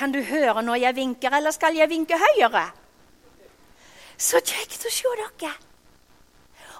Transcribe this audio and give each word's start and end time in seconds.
Kan 0.00 0.14
du 0.14 0.22
høre 0.24 0.62
når 0.64 0.78
jeg 0.80 0.96
vinker, 0.96 1.34
eller 1.36 1.52
skal 1.52 1.76
jeg 1.76 1.90
vinke 1.90 2.16
høyere? 2.16 2.70
Så 4.16 4.40
kjekt 4.40 4.86
å 4.88 4.92
se 4.92 5.10
dere. 5.18 5.50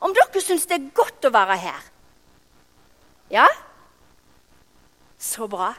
Om 0.00 0.14
dere 0.16 0.41
syns 0.41 0.64
det 0.71 0.79
er 0.79 0.87
godt 0.96 1.29
å 1.29 1.33
være 1.35 1.59
her? 1.61 1.91
Ja? 3.29 3.45
Så 5.20 5.51
bra. 5.52 5.75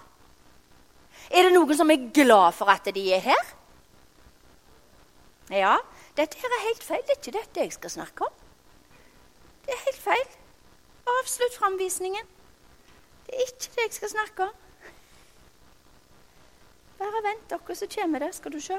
Er 1.33 1.47
det 1.47 1.55
noen 1.55 1.73
som 1.79 1.89
er 1.89 2.11
glad 2.13 2.53
for 2.53 2.69
at 2.69 2.85
de 2.93 3.07
er 3.15 3.25
her? 3.25 3.49
Ja, 5.49 5.79
dette 6.19 6.37
her 6.37 6.57
er 6.59 6.67
helt 6.67 6.85
feil. 6.85 7.01
Det 7.07 7.15
er 7.15 7.21
ikke 7.23 7.37
dette 7.39 7.65
jeg 7.65 7.73
skal 7.73 7.95
snakke 7.97 8.29
om. 8.29 8.35
Det 9.65 9.73
er 9.73 9.85
helt 9.87 10.03
feil. 10.03 10.27
Avslutt 11.17 11.57
framvisningen. 11.57 12.35
Det 13.25 13.33
er 13.33 13.49
ikke 13.49 13.73
det 13.79 13.87
jeg 13.87 13.97
skal 13.97 14.13
snakke 14.13 14.51
om. 14.51 14.59
Bare 17.01 17.21
vent, 17.25 17.47
dere, 17.49 17.75
så 17.75 17.87
kommer 17.89 18.21
det, 18.21 18.33
skal 18.37 18.53
du 18.53 18.59
se. 18.61 18.77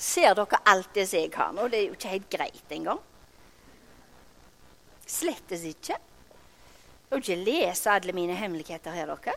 Ser 0.00 0.34
dere 0.34 0.58
alt 0.72 0.90
det 0.96 1.04
som 1.06 1.20
jeg 1.20 1.30
har 1.36 1.52
nå? 1.54 1.68
Det 1.70 1.78
er 1.78 1.86
jo 1.86 1.94
ikke 1.94 2.14
helt 2.16 2.30
greit 2.32 2.74
engang. 2.74 3.02
Slettes 5.06 5.62
ikke. 5.68 5.94
Jeg 5.94 7.10
kan 7.10 7.22
ikke 7.22 7.38
lese 7.44 7.90
alle 7.90 8.14
mine 8.16 8.34
hemmeligheter 8.38 8.94
her, 8.98 9.12
dere. 9.14 9.36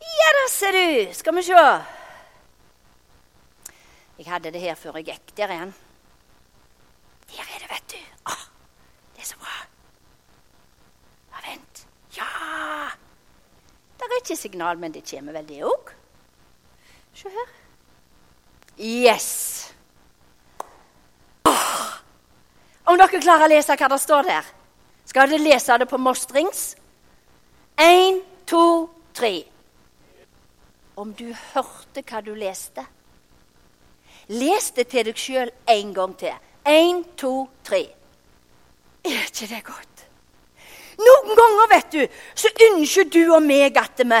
Ja 0.00 0.28
da, 0.36 0.44
ser 0.52 0.76
du. 0.76 1.12
Skal 1.16 1.36
vi 1.36 1.42
se. 1.44 1.64
Jeg 4.20 4.28
hadde 4.28 4.52
det 4.52 4.60
her 4.64 4.80
før 4.80 4.96
jeg 5.00 5.10
gikk. 5.12 5.36
Der 5.36 5.48
er 5.48 5.64
han. 5.66 5.74
Der 7.34 7.44
er 7.44 7.58
det, 7.58 7.68
vet 7.72 7.92
du. 7.92 8.00
Å, 8.32 8.38
det 9.16 9.26
er 9.26 9.28
så 9.34 9.40
bra. 9.40 9.69
Ja, 12.16 12.90
Det 13.98 14.06
er 14.08 14.22
ikke 14.22 14.36
signal, 14.36 14.78
men 14.78 14.92
det 14.92 15.04
kommer 15.10 15.32
vel, 15.36 15.48
det 15.48 15.62
òg. 15.64 15.90
Se 17.14 17.28
her. 17.28 17.50
Yes! 18.80 19.28
Åh. 21.44 22.00
Om 22.88 22.96
dere 22.98 23.20
klarer 23.20 23.44
å 23.44 23.50
lese 23.52 23.76
hva 23.76 23.88
det 23.92 24.00
står 24.00 24.30
der? 24.30 24.48
Skal 25.04 25.28
dere 25.28 25.44
lese 25.44 25.76
det 25.78 25.88
på 25.90 26.00
mostrings? 26.00 26.62
Én, 27.76 28.22
to, 28.48 28.88
tre. 29.14 29.34
Om 30.96 31.12
du 31.14 31.28
hørte 31.52 32.02
hva 32.08 32.24
du 32.24 32.32
leste 32.34 32.86
Les 34.30 34.70
det 34.76 34.84
til 34.92 35.08
deg 35.08 35.18
sjøl 35.18 35.50
en 35.72 35.94
gang 35.94 36.12
til. 36.18 36.34
Én, 36.70 37.02
to, 37.18 37.48
tre. 37.66 37.82
Er 39.02 39.24
ikke 39.26 39.48
det 39.50 39.62
godt? 39.66 39.89
Noen 41.00 41.36
ganger 41.38 41.68
vet 41.70 41.92
du, 41.94 42.00
så 42.36 42.50
ønsker 42.66 43.06
du 43.12 43.20
og 43.32 43.42
meg 43.44 43.76
at 43.80 44.02
vi 44.04 44.16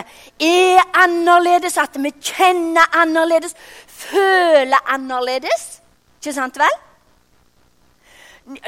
er 0.46 0.80
annerledes, 1.02 1.76
at 1.80 1.98
vi 2.00 2.12
kjenner 2.14 2.96
annerledes, 2.96 3.56
føler 3.86 4.78
annerledes. 4.88 5.66
Ikke 6.20 6.36
sant 6.36 6.60
vel? 6.60 6.78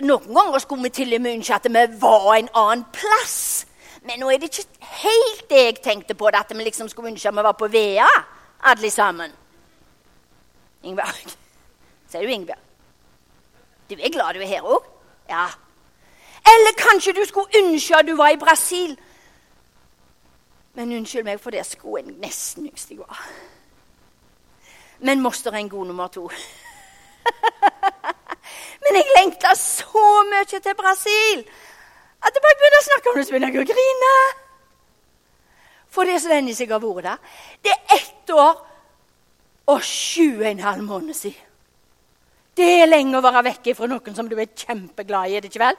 Noen 0.05 0.29
ganger 0.35 0.63
skulle 0.63 0.87
vi 0.87 0.95
til 0.95 1.15
og 1.17 1.23
med 1.25 1.39
ønske 1.39 1.57
at 1.57 1.69
vi 1.73 1.85
var 2.03 2.35
en 2.37 2.51
annen 2.55 2.85
plass. 2.95 3.67
Men 4.03 4.19
nå 4.21 4.33
er 4.33 4.43
det 4.43 4.51
ikke 4.51 4.91
helt 5.03 5.45
det 5.51 5.63
jeg 5.63 5.81
tenkte 5.83 6.15
på, 6.19 6.27
at 6.27 6.51
vi 6.51 6.65
liksom 6.65 6.89
skulle 6.91 7.13
ønske 7.13 7.29
at 7.29 7.37
vi 7.37 7.47
var 7.47 7.57
på 7.59 7.71
Vea, 7.71 8.09
alle 8.71 8.91
sammen. 8.91 9.33
Ingebjørg. 10.83 11.35
Sier 12.11 12.27
du 12.27 12.35
Ingebjørg? 12.35 12.65
Du 13.91 13.95
er 13.99 14.11
glad 14.11 14.35
du 14.35 14.43
er 14.43 14.51
her 14.51 14.67
òg? 14.67 14.89
Ja. 15.31 15.47
Eller 16.47 16.75
kanskje 16.79 17.12
du 17.17 17.25
skulle 17.29 17.62
ønske 17.62 17.97
at 17.97 18.07
du 18.07 18.17
var 18.17 18.29
i 18.35 18.41
Brasil. 18.41 18.97
Men 20.75 20.93
unnskyld 20.97 21.25
meg, 21.25 21.41
for 21.41 21.51
det 21.51 21.67
skulle 21.67 22.03
jeg 22.03 22.17
nesten 22.21 22.67
ønske 22.67 22.95
jeg 22.95 23.03
var. 23.05 23.23
Men 25.03 25.20
moster 25.20 25.53
er 25.53 25.61
en 25.63 25.69
god 25.69 25.86
nummer 25.86 26.08
to. 26.08 26.30
Men 28.83 28.98
jeg 28.98 29.14
lengta 29.19 29.55
så 29.58 30.07
mye 30.30 30.45
til 30.48 30.75
Brasil 30.79 31.45
at 32.23 32.35
jeg 32.35 32.42
bare 32.45 32.59
begynner 32.59 32.79
å 32.79 32.86
snakke 32.86 33.11
om 33.11 33.17
det, 33.19 33.24
så 33.27 33.35
begynner 33.35 33.51
jeg 33.51 33.64
å 33.64 33.70
grine. 33.73 34.11
For 35.92 36.07
det 36.07 36.14
er 36.14 36.20
så 36.23 36.30
lenge 36.30 36.55
jeg 36.55 36.70
har 36.70 36.83
vært 36.83 37.09
der. 37.09 37.33
Det 37.67 37.73
er 37.73 37.97
ett 37.97 38.30
år 38.30 38.61
og 39.73 39.83
sju 39.86 40.39
og 40.39 40.47
en 40.48 40.63
halv 40.63 40.86
måned 40.86 41.17
siden. 41.19 41.48
Det 42.57 42.69
er 42.83 42.91
lenge 42.91 43.17
å 43.17 43.24
være 43.24 43.47
vekke 43.48 43.74
fra 43.74 43.89
noen 43.89 44.14
som 44.14 44.29
du 44.29 44.36
er 44.36 44.51
kjempeglad 44.53 45.33
i, 45.33 45.36
er 45.36 45.42
det 45.42 45.51
ikke 45.51 45.64
vel? 45.64 45.79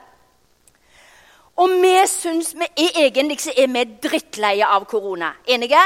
Og 1.56 1.70
vi 1.82 1.92
syns 2.10 2.54
vi 2.58 2.66
er 2.66 2.96
egentlig 3.06 3.38
så 3.44 3.52
er 3.56 3.70
vi 3.70 3.84
drittleie 4.02 4.66
av 4.66 4.86
korona. 4.90 5.34
Enige? 5.46 5.80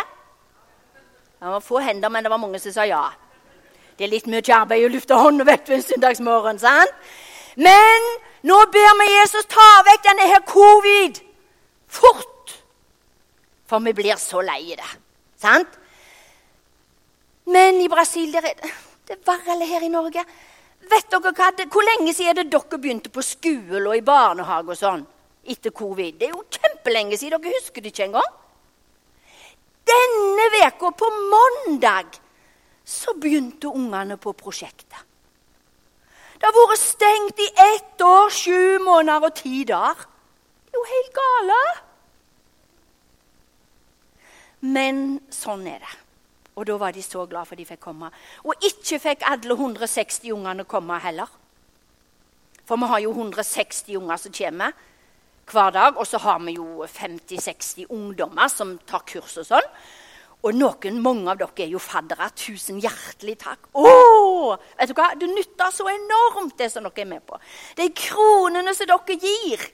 Det 1.39 1.51
var 1.53 1.61
få 1.61 1.83
hender, 1.85 2.09
men 2.09 2.25
det 2.25 2.31
var 2.33 2.41
mange 2.41 2.59
som 2.59 2.73
sa 2.73 2.87
ja. 2.89 3.03
Det 3.99 4.07
er 4.07 4.13
litt 4.13 4.31
mye 4.31 4.55
arbeid 4.55 4.87
å 4.87 4.93
lufte 4.93 5.19
hånda 5.19 5.45
vekk 5.45 5.73
en 5.75 5.85
søndagsmorgen. 5.85 6.59
sant? 6.59 6.95
Men 7.57 8.09
nå 8.47 8.59
ber 8.73 8.95
vi 9.01 9.09
Jesus 9.13 9.47
ta 9.51 9.69
vekk 9.87 10.05
denne 10.07 10.29
her 10.31 10.41
covid 10.47 11.21
fort. 11.87 12.55
For 13.67 13.85
vi 13.85 13.93
blir 13.93 14.17
så 14.17 14.41
lei 14.41 14.75
det. 14.79 14.93
Sant? 15.37 15.69
Men 17.45 17.81
i 17.81 17.89
Brasil 17.89 18.33
det 18.33 18.45
er 18.45 18.55
det 19.09 19.19
verre 19.27 19.53
eller 19.53 19.67
her 19.67 19.85
i 19.85 19.93
Norge. 19.93 20.25
Vet 20.89 21.11
dere 21.11 21.33
hva? 21.33 21.53
Hvor 21.67 21.85
lenge 21.85 22.15
siden 22.15 22.31
er 22.31 22.43
det 22.43 22.53
dere 22.53 22.81
begynte 22.81 23.13
på 23.13 23.23
skole 23.23 23.85
og 23.85 23.97
i 23.97 24.05
barnehage 24.05 24.73
og 24.73 24.79
sånn 24.79 25.07
etter 25.51 25.75
covid? 25.75 26.19
Det 26.21 26.29
er 26.29 26.37
jo 26.37 26.45
kjempelenge 26.53 27.19
siden. 27.19 27.43
Dere 27.43 27.59
husker 27.59 27.85
det 27.85 27.93
ikke 27.93 28.09
engang. 28.09 28.33
Denne 29.89 30.49
veka 30.59 30.91
på 30.93 31.11
mandag 31.33 32.19
så 32.85 33.15
begynte 33.21 33.69
ungene 33.69 34.17
på 34.21 34.33
prosjektet. 34.37 35.05
Det 36.39 36.47
har 36.47 36.55
vært 36.55 36.81
stengt 36.81 37.41
i 37.43 37.49
ett 37.75 38.03
år, 38.05 38.31
sju 38.31 38.79
måneder 38.85 39.27
og 39.27 39.35
ti 39.37 39.65
dager. 39.67 40.05
Det 40.69 40.77
er 40.77 40.79
jo 40.79 40.91
helt 40.93 41.17
gale. 41.17 41.63
Men 44.61 45.03
sånn 45.35 45.67
er 45.67 45.83
det. 45.83 45.97
Og 46.59 46.67
da 46.67 46.77
var 46.79 46.95
de 46.95 47.03
så 47.03 47.25
glad 47.31 47.47
for 47.47 47.59
de 47.59 47.67
fikk 47.67 47.81
komme. 47.83 48.11
Og 48.43 48.67
ikke 48.67 48.99
fikk 49.03 49.27
alle 49.27 49.55
160 49.55 50.33
ungene 50.35 50.67
komme 50.67 50.99
heller. 51.03 51.31
For 52.67 52.79
vi 52.79 52.89
har 52.91 53.03
jo 53.03 53.13
160 53.15 53.97
unger 53.99 54.23
som 54.23 54.35
kommer 54.35 54.75
hver 55.53 55.73
dag. 55.75 55.97
Og 55.99 56.07
så 56.07 56.21
har 56.23 56.39
vi 56.45 56.57
jo 56.59 56.85
50-60 56.85 57.89
ungdommer 57.89 58.51
som 58.53 58.77
tar 58.89 59.05
kurs 59.09 59.39
og 59.41 59.49
sånn. 59.49 59.73
Og 60.47 60.55
noen, 60.55 61.01
mange 61.03 61.33
av 61.33 61.41
dere 61.41 61.65
er 61.65 61.73
jo 61.73 61.81
faddere. 61.83 62.29
Tusen 62.39 62.79
hjertelig 62.83 63.35
takk. 63.43 63.71
Åh, 63.75 64.55
vet 64.79 64.93
du 64.93 64.95
hva? 64.95 65.11
Det 65.19 65.27
nytter 65.33 65.75
så 65.75 65.89
enormt, 65.91 66.55
det 66.61 66.71
som 66.71 66.87
dere 66.87 67.03
er 67.03 67.11
med 67.11 67.25
på. 67.27 67.41
De 67.79 67.89
kronene 67.91 68.75
som 68.77 68.87
dere 68.87 69.19
gir. 69.19 69.67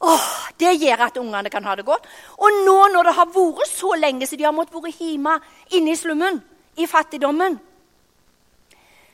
Åh, 0.00 0.32
Det 0.56 0.72
gjør 0.80 1.06
at 1.06 1.16
ungene 1.20 1.50
kan 1.52 1.64
ha 1.64 1.76
det 1.76 1.84
godt. 1.84 2.08
Og 2.38 2.64
nå 2.64 2.88
når 2.94 3.04
det 3.04 3.16
har 3.18 3.32
vært 3.32 3.68
så 3.68 3.92
lenge 4.00 4.26
siden 4.26 4.44
de 4.44 4.48
har 4.48 4.56
måttet 4.56 4.76
være 4.80 4.96
hjemme 4.96 5.38
inne 5.76 5.92
i 5.92 5.96
slummen, 5.96 6.42
i 6.76 6.86
fattigdommen, 6.86 7.58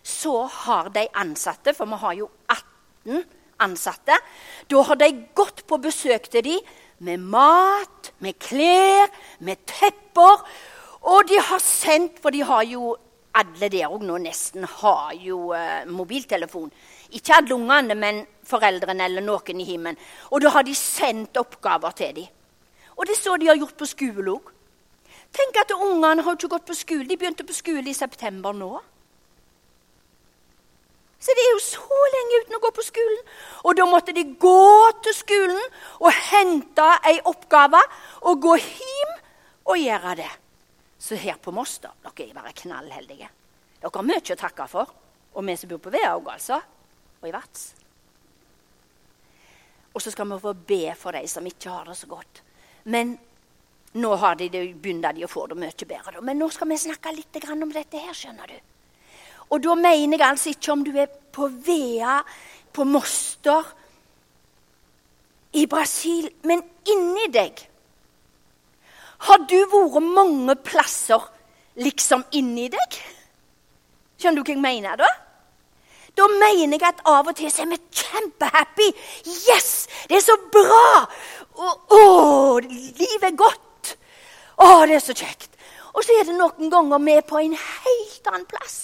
så 0.02 0.46
har 0.46 0.90
de 0.90 1.06
ansatte, 1.14 1.74
for 1.74 1.86
vi 1.86 1.98
har 1.98 2.14
jo 2.18 2.28
18 2.50 3.22
ansatte, 3.62 4.18
da 4.70 4.82
har 4.88 4.98
de 5.00 5.10
gått 5.36 5.64
på 5.68 5.78
besøk 5.82 6.28
til 6.32 6.46
dem 6.46 6.72
med 7.02 7.22
mat, 7.32 8.12
med 8.22 8.38
klær, 8.38 9.10
med 9.40 9.62
tepper. 9.66 10.44
Og 11.02 11.26
de 11.28 11.40
har 11.42 11.62
sendt, 11.62 12.20
for 12.22 12.34
de 12.34 12.44
har 12.46 12.62
jo 12.68 12.94
alle 13.38 13.68
der 13.72 13.88
òg 13.88 14.04
nå 14.04 14.18
nesten 14.20 14.66
har 14.68 15.14
jo 15.16 15.50
uh, 15.56 15.82
mobiltelefon. 15.88 16.70
Ikke 17.16 17.38
alle 17.38 17.56
ungene, 17.56 17.96
men 17.98 18.22
foreldrene 18.46 19.08
eller 19.08 19.24
noen 19.24 19.60
i 19.62 19.66
himmelen. 19.66 19.98
Og 20.30 20.44
da 20.44 20.52
har 20.52 20.66
de 20.66 20.74
sendt 20.76 21.40
oppgaver 21.40 21.96
til 21.96 22.14
dem. 22.20 22.30
Og 22.96 23.08
det 23.08 23.16
er 23.16 23.22
så 23.22 23.36
de 23.40 23.48
har 23.48 23.58
gjort 23.58 23.78
på 23.80 23.88
skole 23.88 24.36
òg. 24.36 24.52
Tenk 25.32 25.56
at 25.62 25.72
ungene 25.72 26.22
har 26.22 26.36
ikke 26.36 26.52
gått 26.52 26.68
på 26.68 26.76
skole. 26.76 27.08
De 27.08 27.16
begynte 27.16 27.46
på 27.48 27.56
skole 27.56 27.88
i 27.88 27.96
september 27.96 28.52
nå. 28.56 28.74
Så 31.22 31.34
det 31.38 31.42
er 31.46 31.52
jo 31.54 31.60
så 31.62 31.98
lenge 32.14 32.40
uten 32.42 32.56
å 32.58 32.62
gå 32.64 32.70
på 32.74 32.82
skolen. 32.82 33.20
Og 33.62 33.76
da 33.78 33.86
måtte 33.86 34.14
de 34.16 34.24
gå 34.42 34.92
til 35.06 35.14
skolen 35.14 35.60
og 36.00 36.10
hente 36.32 36.86
ei 37.06 37.20
oppgave 37.30 37.78
og 38.26 38.40
gå 38.42 38.56
hjem 38.58 39.12
og 39.70 39.78
gjøre 39.78 40.16
det. 40.18 40.30
Så 40.98 41.18
her 41.18 41.38
på 41.42 41.54
Moss 41.54 41.76
da, 41.82 41.92
dere 42.08 42.28
er 42.28 42.34
bare 42.34 42.54
knallheldige. 42.58 43.28
Dere 43.78 43.94
har 43.94 44.06
mye 44.06 44.34
å 44.34 44.38
takke 44.38 44.66
for. 44.70 44.90
Og 45.32 45.46
vi 45.46 45.54
som 45.56 45.70
bor 45.70 45.80
på 45.82 45.92
Vea 45.94 46.10
òg, 46.16 46.26
altså. 46.34 46.58
Og 47.22 47.30
i 47.30 47.32
Vats. 47.34 47.70
Og 49.92 50.02
så 50.02 50.10
skal 50.12 50.28
vi 50.28 50.40
få 50.42 50.52
be 50.56 50.82
for 50.98 51.14
de 51.14 51.22
som 51.30 51.46
ikke 51.46 51.70
har 51.70 51.86
det 51.88 51.96
så 52.00 52.10
godt. 52.10 52.42
Men 52.90 53.14
nå 53.94 54.12
har 54.16 54.36
de 54.40 54.48
det, 54.50 54.64
begynner 54.82 55.14
de 55.14 55.26
å 55.26 55.30
få 55.30 55.46
det 55.50 55.58
mye 55.60 55.88
bedre. 55.88 56.22
Men 56.24 56.38
nå 56.40 56.50
skal 56.50 56.70
vi 56.72 56.82
snakke 56.82 57.14
litt 57.14 57.42
om 57.52 57.72
dette 57.72 58.00
her, 58.00 58.14
skjønner 58.16 58.54
du. 58.56 58.71
Og 59.52 59.60
da 59.60 59.76
mener 59.76 60.16
jeg 60.16 60.28
altså 60.28 60.52
ikke 60.52 60.72
om 60.72 60.84
du 60.84 60.94
er 60.96 61.10
på 61.32 61.48
Vea, 61.66 62.20
på 62.72 62.84
Moster, 62.88 63.66
i 65.52 65.66
Brasil, 65.68 66.30
men 66.48 66.62
inni 66.88 67.26
deg 67.28 67.58
Har 69.28 69.42
du 69.44 69.58
vært 69.68 70.06
mange 70.06 70.54
plasser 70.64 71.26
liksom 71.76 72.24
inni 72.32 72.70
deg? 72.72 72.96
Skjønner 74.16 74.40
du 74.40 74.48
hva 74.48 74.54
jeg 74.54 74.62
mener 74.64 75.02
da? 75.02 75.10
Da 76.16 76.28
mener 76.28 76.78
jeg 76.78 76.88
at 76.88 77.04
av 77.08 77.28
og 77.28 77.36
til 77.36 77.52
så 77.52 77.64
er 77.64 77.70
vi 77.70 77.78
kjempehappy. 78.00 78.88
Yes! 79.48 79.70
Det 80.08 80.18
er 80.18 80.24
så 80.24 80.36
bra! 80.52 81.04
Å, 81.56 82.00
livet 82.66 83.28
er 83.28 83.36
godt. 83.38 83.94
Å, 84.56 84.84
det 84.88 84.98
er 84.98 85.04
så 85.04 85.16
kjekt. 85.16 85.52
Og 85.92 86.04
så 86.04 86.16
er 86.18 86.28
det 86.28 86.36
noen 86.36 86.72
ganger 86.72 87.04
vi 87.04 87.16
er 87.16 87.24
på 87.28 87.40
en 87.40 87.56
helt 87.56 88.32
annen 88.32 88.48
plass. 88.50 88.81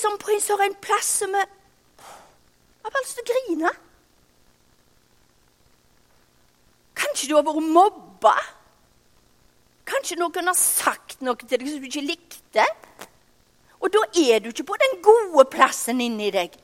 Liksom 0.00 0.16
på 0.16 0.30
en 0.32 0.40
sånn 0.40 0.74
plass 0.80 1.08
som 1.20 1.34
jeg 1.36 1.44
har 1.44 2.92
bare 2.92 3.02
lyst 3.02 3.18
til 3.18 3.26
å 3.26 3.28
grine. 3.28 3.72
Kanskje 6.96 7.28
du 7.28 7.34
har 7.36 7.44
vært 7.44 7.66
mobba? 7.74 8.32
Kanskje 9.92 10.16
noen 10.16 10.48
har 10.48 10.56
sagt 10.56 11.20
noe 11.20 11.36
til 11.42 11.52
deg 11.52 11.68
som 11.68 11.84
du 11.84 11.90
ikke 11.90 12.06
likte? 12.06 12.64
Og 13.76 13.92
da 13.92 14.06
er 14.22 14.40
du 14.40 14.48
ikke 14.54 14.70
på 14.72 14.80
den 14.80 14.96
gode 15.04 15.44
plassen 15.52 16.00
inni 16.00 16.32
deg. 16.32 16.56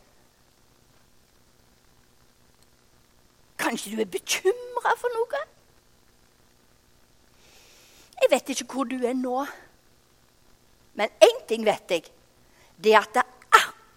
Kanskje 3.60 3.92
du 3.92 4.00
er 4.00 4.12
bekymra 4.16 4.96
for 4.96 5.20
noe? 5.20 5.46
Jeg 8.16 8.32
vet 8.32 8.56
ikke 8.56 8.72
hvor 8.72 8.88
du 8.88 8.96
er 9.04 9.20
nå. 9.20 9.42
Men 10.96 11.12
én 11.20 11.42
ting 11.52 11.68
vet 11.68 11.98
jeg. 11.98 12.14
Det 12.76 12.92
er 12.92 13.04
at 13.04 13.25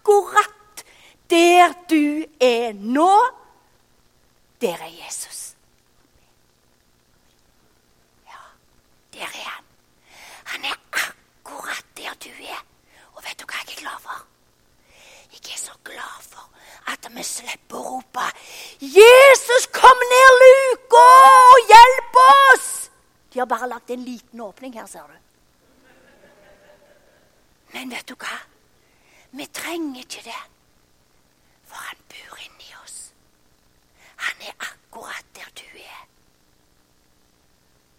akkurat 0.00 0.84
der 1.30 1.72
du 1.88 2.24
er 2.40 2.72
nå, 2.72 3.26
der 4.60 4.76
er 4.82 4.92
Jesus. 5.06 5.54
Ja, 8.26 8.40
der 9.12 9.22
er 9.22 9.48
han. 9.48 9.64
Han 10.44 10.64
er 10.64 10.76
akkurat 10.92 11.84
der 11.96 12.14
du 12.24 12.28
er. 12.28 12.64
Og 13.14 13.24
vet 13.24 13.40
du 13.40 13.46
hva 13.46 13.60
jeg 13.60 13.76
er 13.76 13.80
glad 13.80 14.00
for? 14.00 14.26
Jeg 15.32 15.52
er 15.54 15.58
så 15.58 15.72
glad 15.84 16.22
for 16.22 16.48
at 16.90 17.06
vi 17.14 17.22
slipper 17.22 17.76
å 17.76 17.96
rope 17.96 18.26
'Jesus, 18.80 19.66
kom 19.72 19.98
ned 20.12 20.30
luka 20.42 21.06
og 21.54 21.72
hjelp 21.72 22.22
oss!' 22.26 22.90
De 23.32 23.38
har 23.38 23.46
bare 23.46 23.68
lagt 23.68 23.90
en 23.90 24.04
liten 24.04 24.40
åpning 24.40 24.74
her, 24.74 24.86
ser 24.86 25.06
du. 25.06 25.18
Men 27.72 27.90
vet 27.90 28.08
du 28.08 28.14
hva? 28.14 28.49
Vi 29.30 29.46
trenger 29.54 30.00
ikke 30.00 30.22
det. 30.24 30.40
For 31.64 31.76
han 31.76 31.98
bor 32.08 32.38
inni 32.44 32.70
oss. 32.84 33.12
Han 34.16 34.48
er 34.48 34.54
akkurat 34.58 35.26
der 35.36 35.50
du 35.54 35.78
er. 35.78 36.02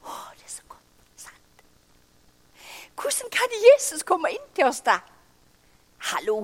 Å, 0.03 0.17
det 0.35 0.45
er 0.45 0.53
så 0.55 0.65
godt 0.67 1.23
sant. 1.23 1.63
Hvordan 2.99 3.31
kan 3.31 3.55
Jesus 3.69 4.03
komme 4.03 4.33
inn 4.35 4.49
til 4.55 4.67
oss, 4.67 4.81
da? 4.83 4.99
Hallo. 6.11 6.43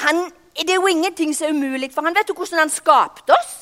Han, 0.00 0.30
det 0.56 0.70
er 0.70 0.80
jo 0.80 0.88
ingenting 0.88 1.34
som 1.36 1.50
er 1.50 1.58
umulig, 1.58 1.92
for 1.92 2.06
han 2.06 2.16
vet 2.16 2.28
jo 2.32 2.38
hvordan 2.38 2.64
han 2.64 2.72
skapte 2.72 3.36
oss. 3.36 3.54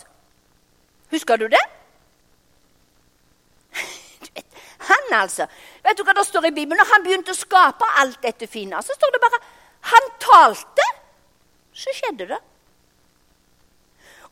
Husker 1.10 1.36
du 1.40 1.48
det? 1.48 1.64
Han, 4.88 5.06
altså. 5.12 5.46
Vet 5.84 5.98
du 5.98 6.04
hva 6.04 6.12
det 6.16 6.24
står 6.28 6.46
i 6.48 6.52
Bibelen? 6.52 6.76
Når 6.80 6.88
han 6.92 7.04
begynte 7.04 7.32
å 7.32 7.36
skape 7.36 7.86
alt 8.00 8.20
dette 8.22 8.46
fine, 8.48 8.76
så 8.84 8.94
står 8.96 9.14
det 9.14 9.20
bare 9.24 9.40
Han 9.92 10.08
talte. 10.22 10.86
Så 11.72 11.94
skjedde 11.94 12.28
det. 12.32 12.40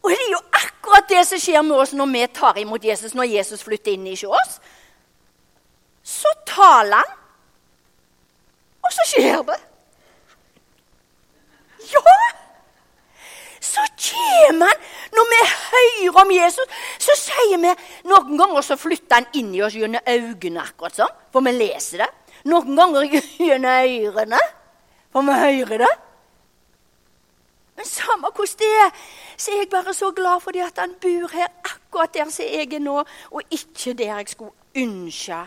Og 0.03 0.11
det 0.11 0.19
er 0.23 0.33
jo 0.33 0.41
akkurat 0.55 1.09
det 1.11 1.23
som 1.27 1.41
skjer 1.43 1.63
med 1.67 1.81
oss 1.83 1.93
når 1.97 2.11
vi 2.13 2.27
tar 2.35 2.59
imot 2.61 2.85
Jesus, 2.85 3.15
når 3.15 3.31
Jesus 3.33 3.65
flytter 3.67 3.97
inn 3.97 4.07
i 4.07 4.17
oss. 4.27 4.59
Så 6.07 6.31
taler 6.47 7.03
han, 7.03 7.15
og 8.87 8.93
så 8.95 9.07
skjer 9.11 9.41
det. 9.49 9.57
Ja! 11.91 12.19
Så 13.67 13.83
kommer 13.99 14.71
han. 14.71 14.85
Når 15.17 15.27
vi 15.33 15.41
hører 15.55 16.21
om 16.23 16.31
Jesus, 16.31 16.79
så 17.03 17.17
sier 17.19 17.59
vi 17.63 17.73
Noen 18.07 18.39
ganger 18.39 18.63
så 18.63 18.77
flytter 18.79 19.19
han 19.19 19.27
inn 19.41 19.51
i 19.57 19.63
oss 19.67 19.75
gjennom 19.75 20.07
øynene, 20.07 20.63
akkurat 20.63 21.01
sånn, 21.01 21.19
for 21.35 21.43
vi 21.47 21.57
leser 21.57 22.05
det. 22.05 22.09
Noen 22.47 22.79
ganger 22.79 23.09
gjennom 23.49 24.07
ørene, 24.07 24.43
for 25.13 25.23
vi 25.23 25.33
hører 25.33 25.85
det. 25.85 25.95
Men 27.77 27.85
samme 27.85 28.31
hvordan 28.35 28.59
det 28.59 28.73
er, 28.85 28.91
så 29.37 29.53
er 29.53 29.57
jeg 29.57 29.69
bare 29.71 29.95
så 29.95 30.11
glad 30.17 30.41
for 30.41 30.67
at 30.67 30.79
han 30.79 30.95
bor 31.01 31.29
her 31.33 31.49
akkurat 31.65 32.15
der 32.15 32.31
som 32.31 32.45
jeg 32.45 32.73
er 32.73 32.81
nå, 32.81 33.05
og 33.31 33.43
ikke 33.51 33.95
der 33.95 34.17
jeg 34.17 34.29
skulle 34.29 34.53
ønske 34.77 35.41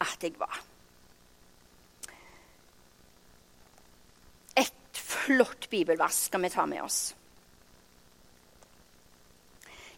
at 0.00 0.22
jeg 0.22 0.32
var. 0.38 0.60
Et 4.56 4.72
flott 4.92 5.70
bibelvers 5.70 6.26
skal 6.28 6.42
vi 6.42 6.48
ta 6.48 6.66
med 6.66 6.80
oss. 6.80 7.14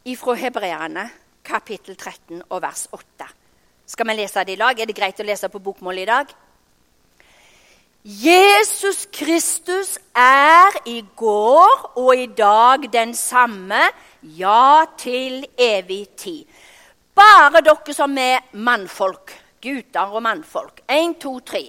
Ifra 0.04 0.34
Hebreerne, 0.34 1.10
kapittel 1.44 1.96
13 1.96 2.42
og 2.48 2.62
vers 2.62 2.88
8. 2.92 3.26
Skal 3.86 4.06
vi 4.06 4.14
lese 4.14 4.44
det 4.44 4.54
i 4.54 4.60
lag? 4.60 4.78
Er 4.78 4.86
det 4.86 4.96
greit 4.96 5.20
å 5.20 5.26
lese 5.26 5.50
på 5.50 5.58
bokmål 5.58 5.98
i 5.98 6.06
dag? 6.06 6.30
Jesus 8.08 9.05
Kristus 9.12 9.99
er 10.16 10.72
i 10.88 11.02
går 11.16 11.93
og 12.00 12.16
i 12.16 12.26
dag 12.26 12.87
den 12.93 13.10
samme, 13.14 13.82
ja, 14.22 14.84
til 14.96 15.44
evig 15.58 16.08
tid. 16.16 16.46
Bare 17.12 17.60
dere 17.60 17.93
som 17.93 18.16
er 18.16 18.46
mannfolk, 18.56 19.34
gutter 19.60 20.14
og 20.16 20.22
mannfolk. 20.25 20.81
Én, 20.88 21.19
to, 21.20 21.34
tre. 21.40 21.60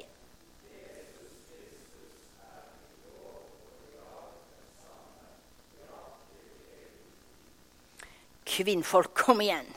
Kvinnfolk, 8.48 9.12
kom 9.26 9.44
igjen. 9.44 9.68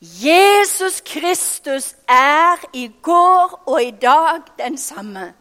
Jesus 0.00 1.02
Kristus 1.04 1.92
er 2.08 2.64
i 2.72 2.88
går 3.02 3.60
og 3.66 3.82
i 3.82 3.92
dag 4.00 4.48
den 4.56 4.80
samme. 4.80 5.34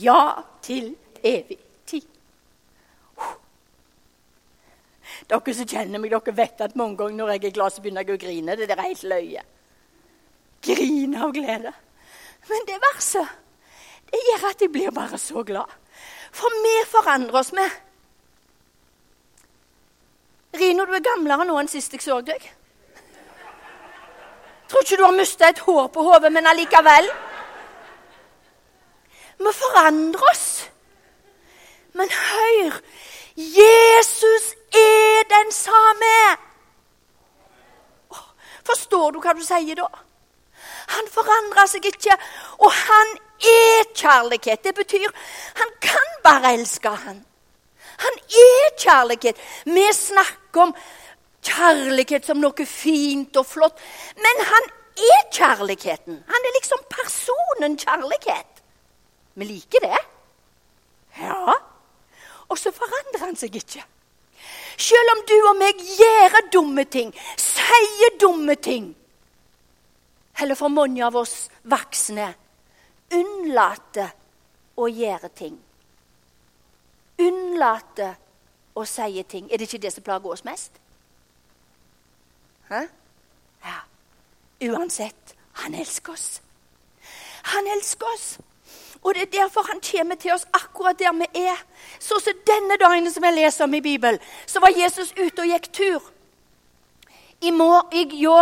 Ja, 0.00 0.42
til 0.62 0.94
evig 1.24 1.58
tid. 1.86 2.06
Dere 5.26 5.54
som 5.54 5.68
kjenner 5.68 6.02
meg, 6.02 6.12
dere 6.12 6.36
vet 6.36 6.60
at 6.62 6.76
mange 6.78 6.98
ganger 7.00 7.16
når 7.16 7.32
jeg 7.34 7.44
er 7.48 7.56
glad, 7.56 7.74
så 7.74 7.82
begynner 7.82 8.04
jeg 8.04 8.18
å 8.18 8.22
grine. 8.26 8.56
Det 8.58 8.68
er 8.70 8.82
helt 8.82 9.06
løye. 9.08 9.42
Grine 10.66 11.24
av 11.24 11.32
glede. 11.34 11.72
Men 12.46 12.68
det 12.68 12.76
verset, 12.82 13.32
det 14.10 14.20
gjør 14.28 14.46
at 14.50 14.62
jeg 14.62 14.72
blir 14.74 14.94
bare 14.94 15.18
så 15.18 15.42
glad. 15.46 15.72
For 16.36 16.62
vi 16.62 16.74
forandrer 16.90 17.40
oss 17.40 17.52
med. 17.56 17.82
Rino, 20.56 20.86
du 20.86 20.94
er 20.94 21.04
gamlere 21.04 21.46
nå 21.48 21.56
enn 21.60 21.70
sist 21.70 21.92
jeg 21.96 22.04
så 22.04 22.20
deg. 22.24 22.44
Tror 24.66 24.82
ikke 24.82 24.98
du 24.98 25.04
har 25.04 25.14
mista 25.14 25.48
et 25.48 25.62
hår 25.62 25.88
på 25.94 26.04
hodet, 26.06 26.32
men 26.32 26.48
allikevel. 26.50 27.10
Vi 29.38 29.52
forandre 29.52 30.30
oss. 30.32 30.70
Men 31.92 32.10
hør 32.10 32.80
Jesus 33.36 34.54
er 34.72 35.22
den 35.28 35.52
samme. 35.52 36.16
Forstår 38.66 39.12
du 39.14 39.20
hva 39.22 39.34
du 39.36 39.44
sier 39.44 39.78
da? 39.78 39.86
Han 40.96 41.08
forandrer 41.12 41.68
seg 41.70 41.86
ikke, 41.90 42.16
og 42.62 42.72
han 42.72 43.14
er 43.52 43.88
kjærlighet. 43.92 44.64
Det 44.64 44.74
betyr 44.74 45.10
han 45.60 45.72
kan 45.84 46.12
bare 46.24 46.54
elske 46.56 46.90
han. 47.04 47.24
Han 47.96 48.18
er 48.42 48.72
kjærlighet. 48.78 49.40
Vi 49.64 49.86
snakker 49.92 50.68
om 50.68 50.74
kjærlighet 51.46 52.26
som 52.26 52.40
noe 52.42 52.66
fint 52.68 53.36
og 53.36 53.46
flott. 53.46 53.80
Men 54.16 54.44
han 54.50 54.68
er 54.96 55.22
kjærligheten. 55.32 56.20
Han 56.26 56.50
er 56.50 56.56
liksom 56.58 56.84
personen 56.92 57.78
kjærlighet. 57.80 58.55
Vi 59.36 59.48
liker 59.48 59.84
det. 59.84 59.98
Ja. 61.20 61.56
Og 62.48 62.58
så 62.58 62.72
forandrer 62.74 63.26
han 63.26 63.36
seg 63.38 63.56
ikke. 63.58 63.84
Selv 64.76 65.12
om 65.14 65.22
du 65.28 65.36
og 65.48 65.54
meg 65.58 65.80
gjør 65.80 66.40
dumme 66.52 66.84
ting, 66.84 67.12
sier 67.40 68.18
dumme 68.20 68.58
ting, 68.60 68.90
eller 70.40 70.58
for 70.58 70.68
mange 70.68 71.00
av 71.04 71.16
oss 71.16 71.46
voksne 71.64 72.28
unnlater 73.16 74.10
å 74.76 74.90
gjøre 74.92 75.30
ting 75.32 75.56
unnlater 77.18 78.16
å 78.76 78.84
si 78.88 79.22
ting. 79.28 79.48
Er 79.50 79.58
det 79.58 79.68
ikke 79.68 79.82
det 79.82 79.92
som 79.94 80.04
plager 80.04 80.32
oss 80.32 80.44
mest? 80.44 80.80
Hæ? 82.68 82.86
Ja. 83.64 83.78
Uansett, 84.70 85.34
han 85.62 85.74
elsker 85.74 86.12
oss. 86.12 86.40
Han 87.54 87.68
elsker 87.76 88.12
oss. 88.12 88.28
Og 89.06 89.14
det 89.14 89.22
er 89.22 89.34
derfor 89.38 89.62
han 89.70 89.80
kommer 89.90 90.18
til 90.18 90.32
oss 90.34 90.48
akkurat 90.52 90.98
der 90.98 91.12
vi 91.14 91.26
er. 91.46 91.60
Så 91.98 92.18
som 92.18 92.40
denne 92.46 92.74
dagen 92.80 93.06
som 93.12 93.24
jeg 93.24 93.34
leser 93.34 93.64
om 93.64 93.74
i 93.74 93.80
Bibelen, 93.80 94.18
så 94.46 94.60
var 94.60 94.74
Jesus 94.74 95.12
ute 95.14 95.44
og 95.44 95.52
gikk 95.52 95.68
tur. 95.72 96.08
I, 97.40 97.52
mor, 97.54 97.86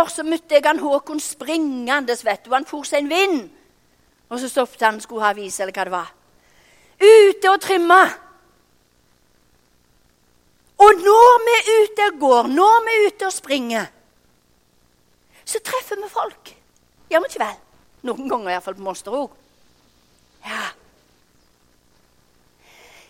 så 0.09 0.23
møtte 0.23 0.55
jeg 0.55 0.65
han 0.65 0.79
Håkon 0.79 1.19
springende. 1.19 2.17
vet 2.23 2.45
du. 2.45 2.53
Han 2.53 2.65
for 2.65 2.83
seg 2.83 3.03
en 3.03 3.09
vind. 3.09 3.49
Og 4.29 4.39
så 4.39 4.49
stoppet 4.49 4.81
han 4.81 5.01
skulle 5.01 5.21
ha 5.21 5.29
avis, 5.29 5.59
eller 5.59 5.73
hva 5.73 5.83
det 5.83 5.91
var. 5.91 6.13
Ute 6.97 7.51
og 7.51 7.61
trimma. 7.61 8.01
Og 10.77 10.91
når 11.05 11.45
vi 11.45 11.55
er 11.59 11.71
ute 11.83 12.09
og 12.09 12.19
går, 12.19 12.47
når 12.47 12.85
vi 12.85 12.91
er 12.95 13.07
ute 13.07 13.25
og 13.25 13.33
springer, 13.33 13.85
så 15.45 15.59
treffer 15.61 16.01
vi 16.01 16.09
folk. 16.09 16.55
Gjør 17.09 17.21
vi 17.21 17.29
ikke 17.29 17.45
vel? 17.45 17.57
Noen 18.09 18.29
ganger 18.29 18.55
iallfall 18.55 18.75
på 18.79 18.81
Monster 18.81 19.13
òg. 19.13 19.44
Ja. 20.45 20.65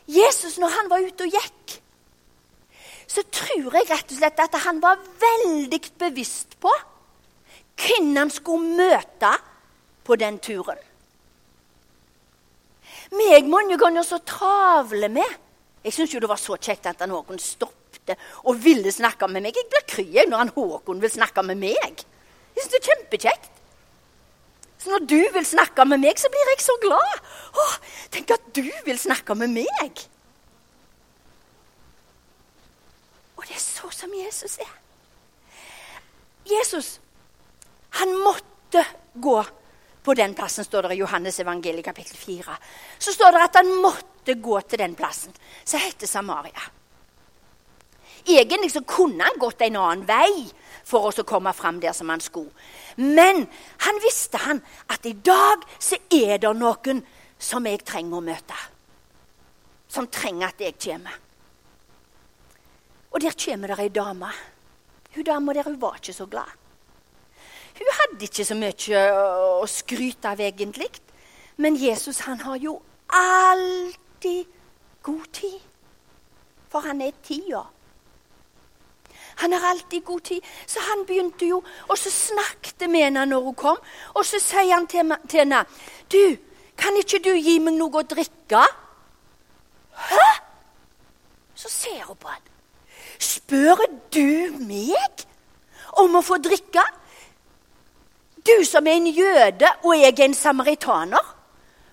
Jesus, 0.08 0.58
når 0.62 0.74
han 0.78 0.90
var 0.90 1.06
ute 1.06 1.26
og 1.26 1.34
gikk, 1.34 1.78
så 3.10 3.24
tror 3.32 3.78
jeg 3.78 3.90
rett 3.90 4.12
og 4.12 4.18
slett 4.18 4.44
at 4.44 4.58
han 4.66 4.82
var 4.84 5.02
veldig 5.22 5.80
bevisst 6.02 6.58
på 6.62 6.72
hvem 7.76 8.12
han 8.16 8.32
skulle 8.32 8.76
møte 8.78 9.32
på 10.06 10.18
den 10.20 10.38
turen. 10.40 10.80
Meg 13.16 13.50
mange 13.50 13.78
ganger 13.80 14.06
så 14.06 14.20
travle 14.26 15.10
med. 15.14 15.42
Jeg 15.86 15.94
syns 15.94 16.14
jo 16.16 16.22
det 16.24 16.30
var 16.30 16.42
så 16.42 16.58
kjekt 16.58 16.88
at 16.90 17.04
han 17.04 17.14
Håkon 17.14 17.42
stoppet 17.42 18.18
og 18.46 18.58
ville 18.62 18.92
snakke 18.94 19.28
med 19.30 19.46
meg. 19.46 19.58
Jeg 19.58 19.70
blir 19.70 19.86
kry 19.90 20.26
når 20.30 20.42
han 20.42 20.54
Håkon 20.56 21.02
vil 21.04 21.14
snakke 21.14 21.44
med 21.46 21.62
meg. 21.62 22.06
Jeg 22.56 22.64
synes 22.64 22.72
det 22.74 22.80
er 22.80 22.90
kjempekjekt. 22.90 23.55
Så 24.86 24.92
når 24.94 25.06
du 25.10 25.22
vil 25.34 25.46
snakke 25.50 25.82
med 25.90 25.98
meg, 25.98 26.20
så 26.22 26.30
blir 26.30 26.50
jeg 26.52 26.62
så 26.62 26.76
glad. 26.84 27.22
Åh, 27.58 27.78
tenk 28.14 28.36
at 28.36 28.44
du 28.54 28.68
vil 28.86 29.00
snakke 29.02 29.34
med 29.34 29.50
meg. 29.50 30.02
Og 33.34 33.48
det 33.48 33.56
er 33.56 33.64
så 33.64 33.90
som 33.90 34.14
Jesus 34.14 34.60
er. 34.62 34.76
Jesus, 36.46 36.90
han 37.98 38.14
måtte 38.22 38.84
gå 39.18 39.40
på 40.06 40.14
den 40.22 40.38
plassen, 40.38 40.68
står 40.68 40.86
det 40.86 41.00
i 41.00 41.02
Johannes 41.02 41.42
evangeliet 41.42 41.90
kapittel 41.90 42.22
4. 42.22 42.60
Så 43.02 43.16
står 43.18 43.34
det 43.34 43.42
at 43.48 43.58
han 43.64 43.74
måtte 43.82 44.38
gå 44.38 44.60
til 44.70 44.84
den 44.86 44.94
plassen 44.94 45.34
som 45.64 45.82
heter 45.82 46.06
Samaria. 46.06 46.70
Egentlig 48.22 48.70
så 48.76 48.86
kunne 48.86 49.26
han 49.26 49.42
gått 49.42 49.66
en 49.66 49.82
annen 49.82 50.06
vei 50.06 50.46
for 50.86 51.10
å 51.10 51.26
komme 51.26 51.54
fram 51.54 51.80
der 51.82 51.94
som 51.98 52.10
han 52.14 52.22
skulle. 52.22 52.54
Men 53.02 53.46
han 53.86 54.02
visste 54.04 54.38
han 54.46 54.62
at 54.94 55.06
i 55.06 55.14
dag 55.14 55.66
så 55.80 55.98
er 56.14 56.38
det 56.38 56.54
noen 56.58 57.02
som 57.42 57.66
jeg 57.66 57.84
trenger 57.86 58.20
å 58.20 58.26
møte. 58.26 58.60
Som 59.90 60.08
trenger 60.08 60.52
at 60.52 60.62
jeg 60.62 60.78
kommer. 60.86 61.18
Og 63.12 63.24
der 63.24 63.36
kommer 63.40 63.72
det 63.72 63.80
ei 63.80 63.90
dame. 63.90 64.30
Hun 65.16 65.24
dama 65.24 65.54
der 65.54 65.64
hun 65.64 65.80
var 65.82 65.96
ikke 65.96 66.14
så 66.14 66.26
glad. 66.28 66.52
Hun 67.76 67.92
hadde 68.00 68.28
ikke 68.28 68.46
så 68.46 68.56
mye 68.56 69.04
å 69.62 69.66
skryte 69.68 70.32
av 70.32 70.42
egentlig. 70.44 70.90
Men 71.58 71.78
Jesus 71.80 72.22
han 72.28 72.42
har 72.44 72.60
jo 72.60 72.78
alltid 73.08 74.46
god 75.04 75.32
tid. 75.32 75.60
For 76.72 76.84
han 76.84 77.02
er 77.02 77.16
tida. 77.24 77.64
Han 79.36 79.54
har 79.54 79.70
alltid 79.70 80.04
god 80.06 80.22
tid. 80.22 80.42
Så 80.68 80.80
han 80.80 81.06
begynte 81.06 81.46
jo, 81.46 81.64
og 81.90 81.98
så 81.98 82.12
snakket 82.12 82.90
med 82.90 83.08
henne 83.08 83.26
når 83.26 83.44
hun 83.44 83.56
kom. 83.56 83.78
Og 84.14 84.26
så 84.26 84.40
sier 84.40 84.74
han 84.74 84.88
til, 84.88 85.12
til 85.30 85.40
henne, 85.40 85.66
'Du, 86.12 86.38
kan 86.78 86.98
ikke 86.98 87.20
du 87.24 87.34
gi 87.36 87.60
meg 87.60 87.74
noe 87.74 88.04
å 88.04 88.08
drikke?' 88.08 88.68
Hæ? 89.96 90.28
Så 91.56 91.70
ser 91.70 92.04
hun 92.04 92.16
på 92.16 92.28
han. 92.28 92.42
'Spør 93.20 93.86
du 94.12 94.58
meg 94.60 95.26
om 95.94 96.16
å 96.16 96.22
få 96.22 96.38
drikke?' 96.38 96.92
Du 98.46 98.64
som 98.66 98.88
er 98.88 98.92
en 98.92 99.08
jøde, 99.08 99.70
og 99.84 99.98
jeg 99.98 100.20
er 100.20 100.26
en 100.26 100.34
samaritaner. 100.34 101.36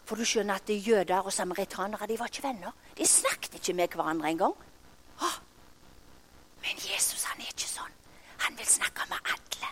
For 0.05 0.17
du 0.17 0.25
skjønner 0.25 0.55
at 0.55 0.69
jøder 0.69 1.25
og 1.25 1.33
samaritanere 1.33 2.07
de 2.07 2.19
var 2.19 2.29
ikke 2.29 2.43
venner. 2.45 2.75
De 2.99 3.07
snakket 3.07 3.55
ikke 3.55 3.73
med 3.73 3.89
hverandre 3.89 4.29
engang. 4.29 4.53
Men 6.63 6.77
Jesus 6.77 7.25
han 7.25 7.41
er 7.41 7.51
ikke 7.51 7.69
sånn. 7.69 7.95
Han 8.43 8.59
vil 8.59 8.67
snakke 8.67 9.07
med 9.09 9.33
alle. 9.35 9.71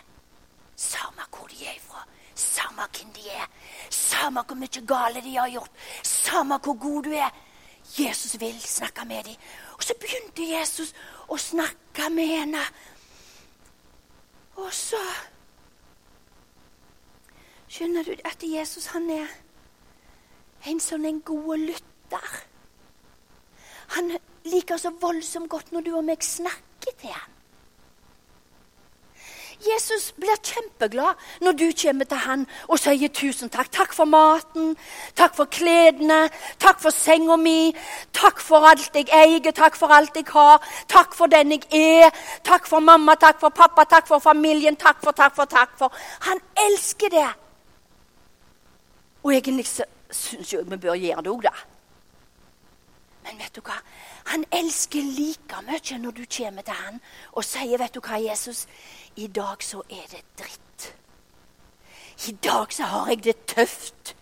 Samme 0.75 1.21
hvor 1.29 1.47
de 1.47 1.65
er 1.65 1.75
ifra, 1.77 2.03
samme 2.35 2.87
hvem 2.91 3.13
de 3.13 3.29
er, 3.29 3.47
samme 3.89 4.41
hvor 4.41 4.57
mye 4.57 4.85
gale 4.87 5.21
de 5.21 5.35
har 5.37 5.49
gjort, 5.49 5.71
samme 6.03 6.57
hvor 6.57 6.77
god 6.79 7.03
du 7.03 7.11
er. 7.11 7.29
Jesus 7.99 8.39
vil 8.39 8.61
snakke 8.61 9.05
med 9.05 9.23
dem. 9.23 9.35
Og 9.77 9.83
så 9.83 9.93
begynte 9.99 10.47
Jesus 10.47 10.93
å 11.27 11.37
snakke 11.37 12.09
med 12.09 12.27
henne. 12.27 12.63
Og 14.55 14.73
så 14.73 15.01
Skjønner 17.71 18.03
du 18.03 18.11
at 18.27 18.41
Jesus 18.43 18.89
han 18.91 19.05
er 19.09 19.29
en 20.67 20.81
sånn 20.83 21.05
en 21.07 21.21
god 21.23 21.61
lytter? 21.61 22.33
Han 23.95 24.11
liker 24.43 24.79
så 24.81 24.91
voldsomt 24.99 25.49
godt 25.49 25.71
når 25.71 25.85
du 25.85 25.93
og 25.95 26.03
meg 26.09 26.23
snakker 26.25 26.97
til 26.99 27.15
ham. 27.15 27.30
Jesus 29.61 30.11
blir 30.17 30.37
kjempeglad 30.43 31.19
når 31.41 31.57
du 31.59 31.65
kommer 31.81 32.07
til 32.09 32.21
han 32.25 32.45
og 32.67 32.79
sier 32.81 33.11
tusen 33.13 33.51
takk. 33.53 33.69
Takk 33.71 33.93
for 33.95 34.09
maten, 34.09 34.73
takk 35.15 35.35
for 35.37 35.49
klærne, 35.51 36.19
takk 36.61 36.81
for 36.83 36.95
senga 36.95 37.37
mi, 37.39 37.71
takk 38.17 38.41
for 38.41 38.65
alt 38.67 38.95
jeg 38.97 39.09
eier, 39.15 39.51
takk 39.55 39.77
for 39.77 39.93
alt 39.93 40.17
jeg 40.17 40.27
har, 40.31 40.61
takk 40.91 41.15
for 41.17 41.31
den 41.31 41.55
jeg 41.55 41.67
er, 41.77 42.09
takk 42.47 42.67
for 42.69 42.83
mamma, 42.83 43.15
takk 43.15 43.39
for 43.43 43.53
pappa, 43.53 43.85
takk 43.85 44.09
for 44.09 44.23
familien, 44.23 44.75
takk 44.75 45.01
for, 45.03 45.15
takk 45.17 45.35
for, 45.37 45.45
takk 45.45 45.77
for. 45.79 46.03
Han 46.27 46.41
elsker 46.67 47.13
det. 47.13 47.29
Og 49.23 49.35
egentlig 49.35 49.67
syns 49.67 50.53
jeg 50.53 50.65
vi 50.65 50.77
bør 50.77 50.97
gjøre 50.97 51.21
det 51.21 51.31
òg, 51.31 51.45
da. 51.45 51.53
Men 53.25 53.37
vet 53.37 53.53
du 53.55 53.61
hva? 53.61 53.77
Han 54.31 54.45
elsker 54.51 55.03
like 55.03 55.61
mye 55.67 55.97
når 55.99 56.11
du 56.15 56.25
kommer 56.37 56.63
til 56.63 56.73
han 56.73 57.01
og 57.31 57.43
sier, 57.43 57.77
'Vet 57.77 57.95
du 57.95 57.99
hva, 57.99 58.15
Jesus, 58.29 58.67
i 59.15 59.27
dag 59.27 59.63
så 59.63 59.81
er 59.89 60.07
det 60.11 60.23
dritt.' 60.39 60.93
I 62.29 62.31
dag 62.31 62.73
så 62.73 62.83
har 62.83 63.07
jeg 63.07 63.23
det 63.23 63.45
tøft. 63.45 64.15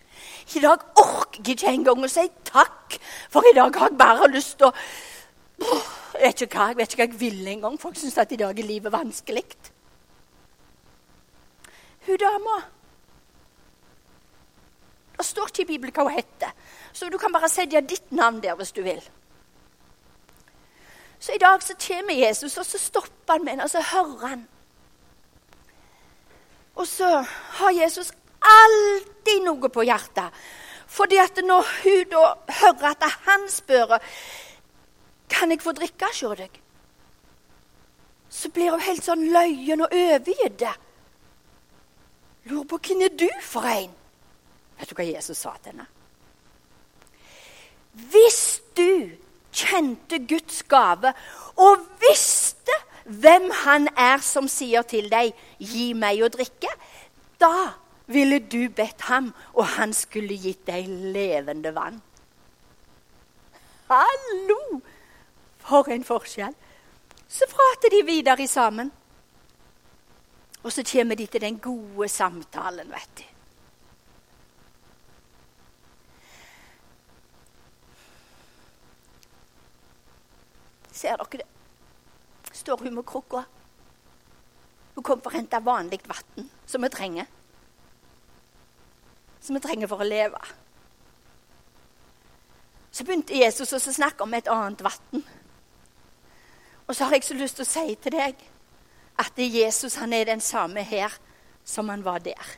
I 0.56 0.60
dag 0.60 0.78
orker 0.96 1.42
jeg 1.46 1.58
ikke 1.58 1.68
engang 1.68 2.04
å 2.04 2.08
si 2.08 2.24
takk, 2.44 2.96
for 3.30 3.44
i 3.44 3.54
dag 3.54 3.76
har 3.76 3.88
jeg 3.88 3.98
bare 3.98 4.30
lyst 4.32 4.58
til 4.58 4.66
å 4.66 4.72
Jeg 6.14 6.22
vet 6.22 6.42
ikke 6.42 6.58
hva 6.58 6.66
jeg 6.68 6.76
vet 6.76 6.92
ikke 6.92 7.06
hva 7.06 7.12
jeg 7.12 7.20
vil 7.20 7.48
engang. 7.48 7.78
Folk 7.80 7.96
syns 7.96 8.18
at 8.18 8.32
i 8.32 8.36
dag 8.36 8.58
er 8.58 8.66
livet 8.66 8.92
vanskelig. 8.92 9.44
Hun 12.06 12.16
dama 12.16 12.62
Det 15.18 15.26
står 15.26 15.46
ikke 15.48 15.62
i 15.62 15.66
Bibelen 15.66 15.94
hva 15.94 16.08
hun 16.08 16.16
heter, 16.16 16.50
så 16.92 17.08
du 17.12 17.18
kan 17.18 17.32
bare 17.32 17.48
sette 17.48 17.80
ditt 17.80 18.12
navn 18.12 18.40
der 18.42 18.56
hvis 18.56 18.72
du 18.72 18.82
vil. 18.82 19.02
Så 21.20 21.32
i 21.32 21.38
dag 21.38 21.62
så 21.62 21.74
kommer 21.88 22.14
Jesus, 22.16 22.56
og 22.56 22.66
så 22.66 22.78
stopper 22.78 23.36
han 23.36 23.44
med 23.44 23.52
henne, 23.52 23.64
og 23.64 23.70
så 23.70 23.82
hører 23.84 24.26
han. 24.26 24.48
Og 26.74 26.86
så 26.88 27.10
har 27.60 27.76
Jesus 27.76 28.12
alltid 28.40 29.44
noe 29.44 29.68
på 29.68 29.84
hjertet. 29.84 30.32
Fordi 30.90 31.20
at 31.22 31.38
når 31.44 31.66
hun 31.82 32.08
da 32.10 32.24
hører 32.62 32.88
at 32.94 33.04
han 33.26 33.46
spør 33.52 33.98
kan 35.30 35.52
jeg 35.52 35.62
få 35.62 35.72
drikke 35.76 36.08
hos 36.08 36.38
deg, 36.40 36.56
så 38.30 38.50
blir 38.50 38.72
hun 38.72 38.82
helt 38.82 39.04
sånn 39.04 39.28
løyen 39.30 39.84
og 39.84 39.94
overgitt. 39.94 40.64
Lurer 42.50 42.66
på 42.66 42.80
hvem 42.86 43.04
er 43.06 43.14
du 43.14 43.28
for 43.44 43.66
en? 43.68 43.92
Vet 44.80 44.90
du 44.90 44.96
hva 44.96 45.06
Jesus 45.06 45.44
sa 45.44 45.52
til 45.60 45.74
henne? 45.74 45.86
Hvis 48.10 48.39
kjente 49.60 50.20
Guds 50.28 50.62
gave 50.68 51.12
og 51.60 51.86
visste 52.02 52.76
hvem 53.04 53.50
han 53.64 53.88
er 53.98 54.22
som 54.24 54.48
sier 54.48 54.82
til 54.82 55.10
deg 55.10 55.32
'gi 55.58 55.92
meg 55.94 56.22
å 56.22 56.30
drikke', 56.30 56.74
da 57.40 57.72
ville 58.06 58.38
du 58.38 58.68
bedt 58.68 59.06
ham, 59.08 59.32
og 59.54 59.66
han 59.76 59.92
skulle 59.92 60.38
gitt 60.38 60.66
deg 60.66 60.88
levende 60.88 61.74
vann. 61.74 62.00
Hallo! 63.90 64.80
For 65.58 65.90
en 65.90 66.04
forskjell. 66.04 66.54
Så 67.28 67.46
prater 67.50 67.92
de 67.94 68.02
videre 68.06 68.46
sammen. 68.46 68.90
Og 70.62 70.72
så 70.72 70.84
kommer 70.92 71.14
de 71.14 71.26
til 71.26 71.40
den 71.40 71.58
gode 71.58 72.08
samtalen, 72.08 72.90
vet 72.90 73.18
du. 73.18 73.39
Ser 81.00 81.16
dere 81.16 81.40
det? 81.40 81.48
Står 82.52 82.82
hun 82.84 82.94
med 82.94 83.06
krukka. 83.08 83.44
Hun 84.94 85.04
kom 85.06 85.20
for 85.22 85.32
å 85.32 85.38
hente 85.38 85.60
vanlig 85.64 86.02
vann 86.04 86.48
som 86.68 86.82
vi 86.84 86.90
trenger. 86.92 87.28
Som 89.40 89.56
vi 89.56 89.62
trenger 89.64 89.88
for 89.88 90.02
å 90.02 90.08
leve. 90.08 90.40
Så 92.90 93.06
begynte 93.06 93.38
Jesus 93.38 93.72
å 93.72 93.80
snakke 93.80 94.26
om 94.26 94.34
et 94.36 94.50
annet 94.50 94.82
vann. 94.84 95.24
Og 96.84 96.96
så 96.96 97.06
har 97.06 97.16
jeg 97.16 97.28
så 97.28 97.38
lyst 97.38 97.60
til 97.60 97.64
å 97.64 97.70
si 97.70 97.96
til 98.02 98.16
deg 98.18 98.44
at 99.20 99.38
Jesus 99.40 99.96
han 100.02 100.12
er 100.12 100.26
den 100.26 100.42
samme 100.44 100.82
her 100.84 101.14
som 101.64 101.88
han 101.88 102.04
var 102.04 102.20
der. 102.24 102.56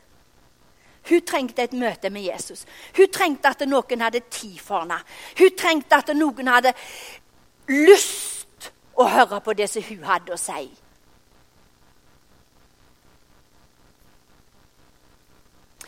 Hun 1.10 1.22
trengte 1.26 1.62
et 1.62 1.74
møte 1.74 2.10
med 2.10 2.24
Jesus. 2.26 2.64
Hun 2.96 3.10
trengte 3.12 3.50
at 3.50 3.62
noen 3.68 4.02
hadde 4.02 4.22
tid 4.30 4.58
for 4.62 4.82
henne. 4.82 4.98
Hun 5.38 5.58
trengte 5.58 5.98
at 5.98 6.14
noen 6.16 6.50
hadde 6.50 6.72
lyst 7.68 8.31
å 8.96 9.06
høre 9.08 9.40
på 9.40 9.54
det 9.56 9.68
som 9.70 9.84
hun 9.86 10.04
hadde 10.04 10.34
å 10.34 10.40
si. 10.40 10.66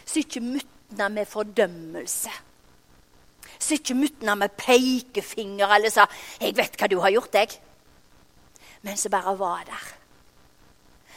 Så 0.05 0.23
ikke 0.23 0.41
mutna 0.45 1.09
med 1.11 1.29
fordømmelse. 1.29 2.33
Så 3.59 3.79
ikke 3.79 3.97
mutna 3.99 4.35
med 4.39 4.55
pekefinger 4.57 5.75
eller 5.75 5.91
sa 5.91 6.07
'Jeg 6.41 6.57
vet 6.57 6.77
hva 6.77 6.87
du 6.87 7.01
har 7.01 7.11
gjort', 7.11 7.35
jeg. 7.35 7.61
Men 8.83 8.97
så 8.97 9.09
bare 9.09 9.39
var 9.39 9.65
der. 9.65 9.95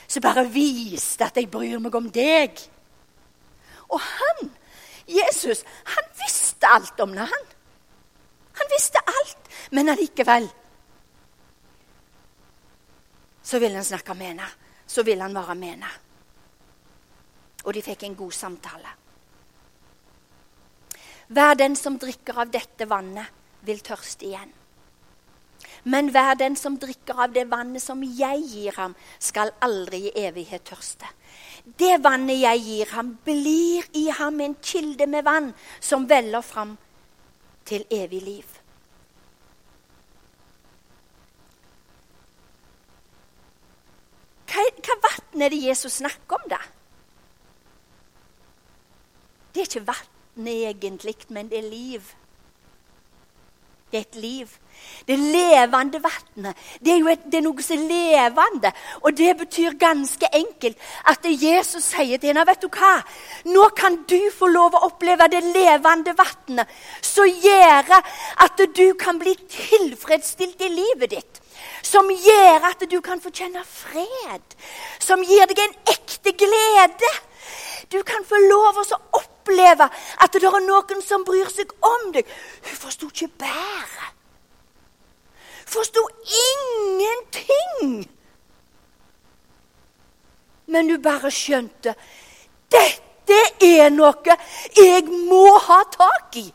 Så 0.07 0.21
bare 0.21 0.49
viste 0.49 1.25
at 1.25 1.35
jeg 1.35 1.51
bryr 1.51 1.79
meg 1.79 1.95
om 1.95 2.09
deg. 2.11 2.51
Og 3.89 3.99
han, 3.99 4.51
Jesus, 5.07 5.63
han 5.85 6.03
visste 6.25 6.67
alt 6.67 6.99
om 6.99 7.09
det, 7.09 7.19
han. 7.19 7.45
Han 8.53 8.71
visste 8.77 8.99
alt, 9.07 9.51
men 9.71 9.89
allikevel 9.89 10.49
så 13.47 13.59
ville 13.59 13.79
han 13.79 13.85
snakke 13.85 14.13
med 14.13 14.27
henne. 14.27 14.47
Så 14.87 15.03
ville 15.03 15.23
han 15.23 15.35
være 15.35 15.55
med 15.55 15.69
henne. 15.69 15.89
Og 17.63 17.73
de 17.73 17.83
fikk 17.83 18.03
en 18.03 18.15
god 18.19 18.35
samtale. 18.35 18.89
Hver 21.27 21.55
den 21.59 21.75
som 21.79 21.95
drikker 21.99 22.41
av 22.43 22.51
dette 22.51 22.87
vannet, 22.87 23.31
vil 23.67 23.79
tørste 23.83 24.27
igjen. 24.27 24.51
Men 25.87 26.11
hver 26.11 26.35
den 26.39 26.59
som 26.59 26.75
drikker 26.79 27.23
av 27.23 27.31
det 27.35 27.45
vannet 27.47 27.83
som 27.83 28.03
jeg 28.03 28.43
gir 28.51 28.75
ham, 28.75 28.95
skal 29.19 29.55
aldri 29.63 30.09
i 30.09 30.13
evighet 30.27 30.67
tørste. 30.67 31.07
Det 31.63 32.01
vannet 32.03 32.41
jeg 32.43 32.63
gir 32.67 32.95
ham, 32.95 33.15
blir 33.23 33.87
i 33.95 34.09
ham 34.19 34.43
en 34.43 34.59
kilde 34.59 35.07
med 35.07 35.23
vann 35.23 35.53
som 35.79 36.07
veller 36.07 36.43
fram 36.43 36.75
til 37.67 37.87
evig 37.91 38.23
liv. 38.23 38.57
Hva, 44.57 44.63
hva 44.81 44.95
vann 45.03 45.43
er 45.45 45.53
det 45.53 45.61
Jesus 45.61 45.99
snakker 46.01 46.39
om, 46.39 46.45
da? 46.49 46.57
Det 49.53 49.61
er 49.61 49.69
ikke 49.69 49.87
vann 49.87 50.47
egentlig, 50.49 51.13
men 51.29 51.49
det 51.51 51.59
er 51.59 51.69
liv. 51.69 52.07
Det 53.91 53.99
er 53.99 54.01
et 54.01 54.15
liv. 54.15 54.49
Det 55.07 55.15
levende 55.19 56.01
vannet. 56.03 56.57
Det 56.83 56.91
er 56.93 56.97
jo 56.99 57.07
et, 57.11 57.23
det 57.25 57.39
er 57.39 57.45
noe 57.45 57.63
som 57.63 57.77
er 57.77 57.85
levende. 57.87 58.71
Og 59.05 59.15
det 59.17 59.37
betyr 59.39 59.77
ganske 59.79 60.27
enkelt 60.33 60.89
at 61.07 61.21
det 61.23 61.37
Jesus 61.39 61.87
sier 61.93 62.17
til 62.17 62.33
henne 62.33 62.45
vet 62.49 62.65
du 62.65 62.67
hva? 62.73 62.97
Nå 63.47 63.69
kan 63.77 64.01
du 64.09 64.19
få 64.33 64.49
lov 64.51 64.75
å 64.75 64.83
oppleve 64.89 65.29
det 65.31 65.43
levende 65.45 66.17
vannet 66.17 66.73
som 67.05 67.29
gjør 67.29 67.93
at 67.93 68.65
du 68.75 68.87
kan 68.99 69.21
bli 69.21 69.37
tilfredsstilt 69.53 70.65
i 70.65 70.73
livet 70.73 71.13
ditt. 71.13 71.43
Som 71.85 72.09
gjør 72.11 72.67
at 72.71 72.83
du 72.91 72.99
kan 73.01 73.21
få 73.21 73.31
kjenne 73.31 73.63
fred. 73.67 74.57
Som 74.99 75.23
gir 75.25 75.47
deg 75.49 75.63
en 75.63 75.75
ekte 75.93 76.33
glede. 76.37 77.13
Du 77.91 78.01
kan 78.03 78.25
få 78.27 78.39
lov 78.49 78.81
å 78.81 78.85
oppleve 79.19 79.87
at 80.23 80.35
det 80.35 80.43
er 80.43 80.65
noen 80.65 81.01
som 81.05 81.23
bryr 81.27 81.49
seg 81.53 81.71
om 81.79 82.11
deg. 82.15 82.27
Hun 82.67 82.79
forsto 82.83 83.09
ikke 83.11 83.31
bæret. 83.45 84.13
Forsto 85.67 86.03
ingenting. 86.43 88.07
Men 90.67 90.89
hun 90.91 91.01
bare 91.03 91.31
skjønte 91.31 91.95
dette 92.71 93.06
er 93.63 93.89
noe 93.91 94.37
jeg 94.75 95.03
må 95.27 95.57
ha 95.67 95.81
tak 95.91 96.37
i. 96.39 96.45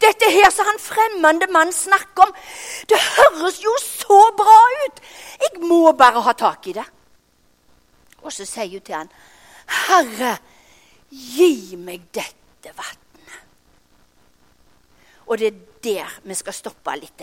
Dette 0.00 0.30
her 0.30 0.50
som 0.50 0.66
han 0.66 0.80
fremmede 0.80 1.48
mann 1.52 1.72
snakker 1.72 2.26
om, 2.26 2.34
det 2.88 2.98
høres 2.98 3.62
jo 3.64 3.72
så 3.82 4.20
bra 4.36 4.58
ut. 4.86 5.00
Jeg 5.40 5.62
må 5.62 5.92
bare 5.92 6.22
ha 6.22 6.32
tak 6.32 6.66
i 6.66 6.76
det. 6.76 6.84
Og 8.22 8.32
så 8.32 8.44
sier 8.44 8.70
hun 8.72 8.80
til 8.80 8.94
han, 8.94 9.10
'Herre, 9.66 10.36
Gi 11.16 11.76
meg 11.78 12.08
dette 12.12 12.72
vannet. 12.74 13.36
Og 15.26 15.38
det 15.38 15.46
er 15.52 15.60
der 15.86 16.16
vi 16.26 16.34
skal 16.34 16.54
stoppe 16.54 16.96
litt. 16.98 17.22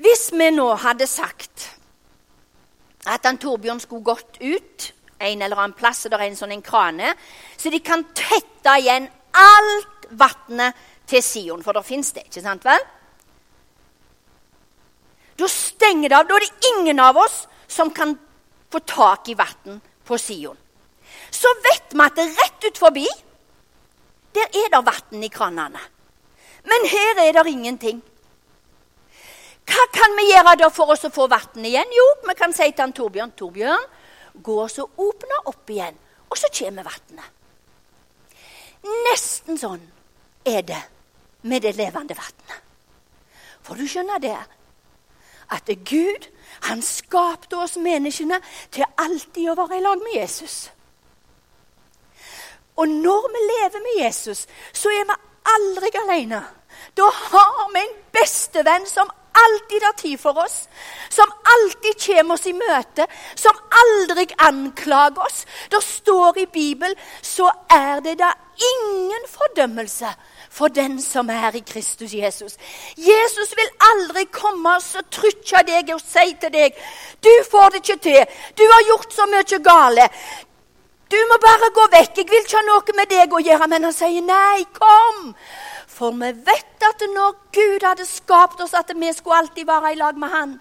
Hvis 0.00 0.30
vi 0.32 0.50
nå 0.54 0.66
hadde 0.82 1.06
sagt 1.06 1.49
at 3.10 3.26
han 3.26 3.38
Torbjørn 3.40 3.82
skulle 3.82 4.06
gått 4.06 4.38
ut 4.40 4.90
en 5.20 5.42
eller 5.42 5.58
annen 5.58 5.76
plass, 5.76 6.04
og 6.06 6.12
det 6.12 6.20
er 6.20 6.28
en 6.30 6.38
sånn 6.38 6.54
en 6.54 6.64
krane, 6.64 7.12
så 7.58 7.72
de 7.72 7.82
kan 7.84 8.06
tette 8.16 8.76
igjen 8.80 9.08
alt 9.36 10.08
vannet 10.10 10.78
til 11.10 11.22
Sion, 11.24 11.62
for 11.64 11.76
det 11.76 11.84
fins 11.86 12.14
det, 12.16 12.24
ikke 12.30 12.44
sant 12.44 12.64
vel? 12.66 12.82
Da 15.40 15.48
stenger 15.48 16.10
det 16.10 16.18
av. 16.18 16.26
Da 16.28 16.36
er 16.36 16.44
det 16.44 16.72
ingen 16.74 17.00
av 17.00 17.18
oss 17.20 17.44
som 17.70 17.92
kan 17.94 18.12
få 18.70 18.82
tak 18.86 19.30
i 19.32 19.36
vann 19.38 19.80
på 20.04 20.18
Sion. 20.20 20.58
Så 21.30 21.50
vet 21.64 21.94
vi 21.94 22.04
at 22.04 22.18
det 22.18 22.26
rett 22.36 22.66
ut 22.68 22.80
forbi 22.80 23.06
der 24.36 24.46
er 24.54 24.68
det 24.70 24.82
vann 24.86 25.24
i 25.24 25.30
kranene. 25.32 25.80
Men 26.62 26.86
her 26.86 27.22
er 27.24 27.32
det 27.34 27.50
ingenting. 27.50 28.02
Hva 29.70 29.86
kan 29.94 30.16
vi 30.18 30.28
gjøre 30.30 30.56
da 30.58 30.68
for 30.74 30.92
oss 30.94 31.06
å 31.06 31.12
få 31.14 31.28
vann 31.30 31.66
igjen? 31.66 31.92
Jo, 31.94 32.06
vi 32.26 32.36
kan 32.38 32.54
si 32.56 32.70
til 32.70 32.82
han 32.82 32.94
Torbjørn 32.96 33.34
Torbjørn, 33.38 33.84
gå 34.42 34.56
og 34.62 34.70
så 34.72 34.86
åpne 34.86 35.42
opp 35.50 35.70
igjen, 35.70 35.98
og 36.30 36.38
så 36.38 36.50
kommer 36.54 36.86
vannet. 36.86 37.36
Nesten 39.10 39.60
sånn 39.60 39.82
er 40.48 40.64
det 40.66 40.80
med 41.42 41.62
det 41.62 41.76
levende 41.76 42.16
vannet. 42.16 42.58
For 43.60 43.76
du 43.76 43.86
skjønner 43.86 44.22
det 44.22 44.38
at 45.50 45.70
Gud 45.86 46.28
han 46.66 46.82
skapte 46.84 47.58
oss 47.58 47.76
menneskene 47.80 48.40
til 48.72 48.86
alltid 49.00 49.50
å 49.50 49.56
være 49.58 49.78
i 49.78 49.84
lag 49.84 50.02
med 50.02 50.16
Jesus. 50.16 50.70
Og 52.80 52.88
når 52.88 53.28
vi 53.34 53.44
lever 53.50 53.84
med 53.84 53.98
Jesus, 54.00 54.46
så 54.72 54.92
er 54.94 55.06
vi 55.08 55.16
aldri 55.54 55.90
alene. 56.00 56.40
Da 56.96 57.08
har 57.12 57.66
vi 57.74 57.82
en 57.82 57.96
bestevenn 58.14 58.86
som 58.88 59.10
alltid 59.32 59.82
har 59.82 59.92
tid 59.92 60.20
for 60.20 60.38
oss, 60.44 60.68
som 61.08 61.32
alltid 61.54 62.00
kommer 62.06 62.34
oss 62.34 62.46
i 62.46 62.54
møte, 62.56 63.06
som 63.34 63.56
aldri 63.82 64.26
anklager 64.38 65.22
oss. 65.24 65.46
Det 65.70 65.82
står 65.84 66.38
i 66.38 66.46
Bibelen 66.46 66.96
så 67.22 67.50
er 67.70 68.00
det 68.04 68.18
da 68.20 68.32
ingen 68.60 69.24
fordømmelse 69.28 70.10
for 70.50 70.68
den 70.68 70.98
som 71.02 71.30
er 71.30 71.56
i 71.56 71.62
Kristus 71.66 72.12
Jesus. 72.14 72.56
Jesus 72.96 73.54
vil 73.56 73.70
aldri 73.92 74.26
komme 74.34 74.76
og 74.76 75.10
trykke 75.14 75.62
deg 75.68 75.94
og 75.94 76.02
si 76.02 76.34
til 76.40 76.52
deg 76.52 76.76
'Du 77.22 77.32
får 77.50 77.70
det 77.70 77.82
ikke 77.82 78.02
til. 78.02 78.24
Du 78.58 78.64
har 78.72 78.86
gjort 78.90 79.12
så 79.12 79.26
mye 79.26 79.58
gale. 79.64 80.08
Du 81.10 81.18
må 81.30 81.38
bare 81.42 81.70
gå 81.74 81.86
vekk. 81.96 82.18
Jeg 82.20 82.30
vil 82.30 82.44
ikke 82.44 82.58
ha 82.58 82.66
noe 82.66 82.96
med 82.96 83.10
deg 83.10 83.32
å 83.34 83.42
gjøre.' 83.42 83.68
Men 83.68 83.84
han 83.88 83.92
sier, 83.92 84.22
'Nei, 84.22 84.64
kom.' 84.76 85.34
For 85.86 86.14
vi 86.16 86.32
vet 86.32 86.84
at 86.86 87.02
når 87.12 87.34
Gud 87.52 87.84
hadde 87.84 88.06
skapt 88.06 88.60
oss, 88.60 88.74
at 88.74 88.92
vi 88.96 89.12
skulle 89.12 89.36
alltid 89.36 89.66
være 89.66 89.92
i 89.92 89.98
lag 89.98 90.16
med 90.16 90.30
Han, 90.30 90.60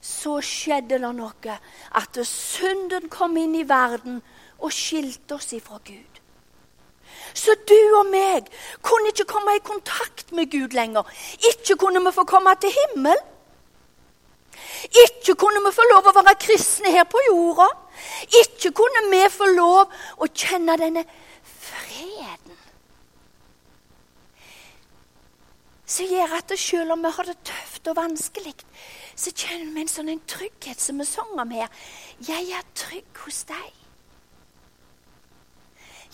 så 0.00 0.40
skjedde 0.40 0.98
det 0.98 1.12
noe. 1.14 1.58
At 1.94 2.18
synden 2.26 3.08
kom 3.08 3.36
inn 3.36 3.54
i 3.54 3.68
verden 3.68 4.22
og 4.58 4.72
skilte 4.72 5.38
oss 5.38 5.52
ifra 5.52 5.78
Gud. 5.84 6.20
Så 7.34 7.54
du 7.68 7.78
og 8.00 8.06
meg 8.10 8.48
kunne 8.82 9.12
ikke 9.12 9.28
komme 9.28 9.56
i 9.56 9.64
kontakt 9.64 10.32
med 10.32 10.50
Gud 10.50 10.74
lenger. 10.74 11.04
Ikke 11.52 11.76
kunne 11.76 12.02
vi 12.04 12.12
få 12.16 12.24
komme 12.24 12.54
til 12.60 12.72
himmelen. 12.74 13.32
Ikke 15.04 15.34
kunne 15.34 15.60
vi 15.64 15.74
få 15.74 15.84
lov 15.92 16.06
å 16.10 16.14
være 16.16 16.38
kristne 16.40 16.90
her 16.90 17.04
på 17.04 17.20
jorda. 17.28 17.68
Ikke 18.42 18.72
kunne 18.76 19.06
vi 19.10 19.22
få 19.30 19.48
lov 19.54 19.92
å 20.18 20.28
kjenne 20.32 20.76
denne 20.80 21.04
freden. 21.44 22.56
Som 25.86 26.10
gjør 26.10 26.34
at 26.40 26.52
selv 26.58 26.96
om 26.96 27.04
vi 27.04 27.12
har 27.14 27.28
det 27.28 27.36
tøft 27.46 27.88
og 27.92 27.98
vanskelig, 28.00 28.54
så 29.16 29.30
kjenner 29.30 29.70
vi 29.74 29.84
en 29.84 29.90
sånn 29.90 30.24
trygghet 30.26 30.82
som 30.82 30.98
vi 30.98 31.06
sang 31.08 31.38
om 31.38 31.54
her. 31.54 31.70
Jeg 32.26 32.50
er 32.58 32.66
trygg 32.74 33.22
hos 33.24 33.44
deg. 33.48 33.72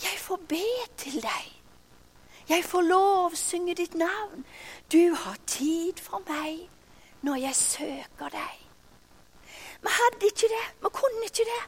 Jeg 0.03 0.19
får 0.21 0.45
be 0.51 0.67
til 1.01 1.21
deg. 1.25 1.49
Jeg 2.49 2.65
får 2.67 2.85
lov 2.85 3.33
å 3.33 3.39
synge 3.39 3.77
ditt 3.79 3.95
navn. 3.95 4.45
Du 4.93 5.15
har 5.15 5.39
tid 5.47 6.01
for 6.03 6.21
meg 6.29 6.67
når 7.23 7.39
jeg 7.47 7.59
søker 7.59 8.35
deg. 8.35 8.59
Vi 9.83 9.95
hadde 9.99 10.29
ikke 10.29 10.51
det. 10.51 10.65
Vi 10.83 10.91
kunne 10.95 11.29
ikke 11.31 11.47
det. 11.49 11.63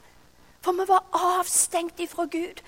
For 0.65 0.73
vi 0.73 0.85
var 0.89 1.05
avstengt 1.13 2.01
ifra 2.01 2.25
Gud. 2.25 2.61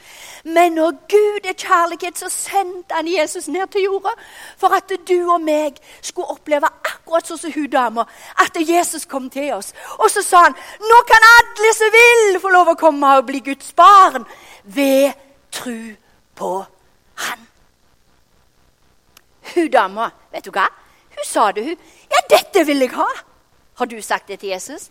Men 0.44 0.72
når 0.72 0.90
Gud 1.08 1.48
er 1.48 1.56
kjærlighet, 1.56 2.18
så 2.18 2.28
sendte 2.28 2.94
han 2.94 3.08
Jesus 3.08 3.48
ned 3.48 3.66
til 3.72 3.86
jorda 3.86 4.12
for 4.60 4.76
at 4.76 4.92
du 5.08 5.30
og 5.32 5.40
meg 5.40 5.78
skulle 6.04 6.28
oppleve 6.34 6.68
akkurat 6.68 7.28
sånn 7.28 7.40
som 7.40 7.54
hun 7.54 7.70
dama, 7.72 8.04
at 8.44 8.58
Jesus 8.60 9.08
kom 9.08 9.30
til 9.32 9.54
oss. 9.56 9.72
Og 9.96 10.10
så 10.12 10.22
sa 10.22 10.42
han 10.44 10.56
nå 10.82 10.98
kan 11.08 11.28
alle 11.30 11.72
som 11.78 11.94
vil, 11.94 12.40
få 12.42 12.52
lov 12.52 12.74
å 12.74 12.80
komme 12.80 13.14
og 13.16 13.28
bli 13.30 13.40
Guds 13.46 13.72
barn 13.76 14.26
ved 14.64 15.16
tru 15.50 15.96
på 16.36 16.50
Han. 17.16 17.46
Hun 19.54 19.70
dama, 19.72 20.10
vet 20.32 20.44
du 20.44 20.50
hva? 20.52 20.66
Hun 21.16 21.24
sa 21.24 21.48
det, 21.56 21.64
hun. 21.64 21.78
Ja, 22.12 22.20
dette 22.28 22.66
vil 22.68 22.84
jeg 22.84 22.92
ha. 22.92 23.08
Har 23.80 23.88
du 23.88 23.96
sagt 24.04 24.28
det 24.28 24.42
til 24.42 24.52
Jesus? 24.52 24.90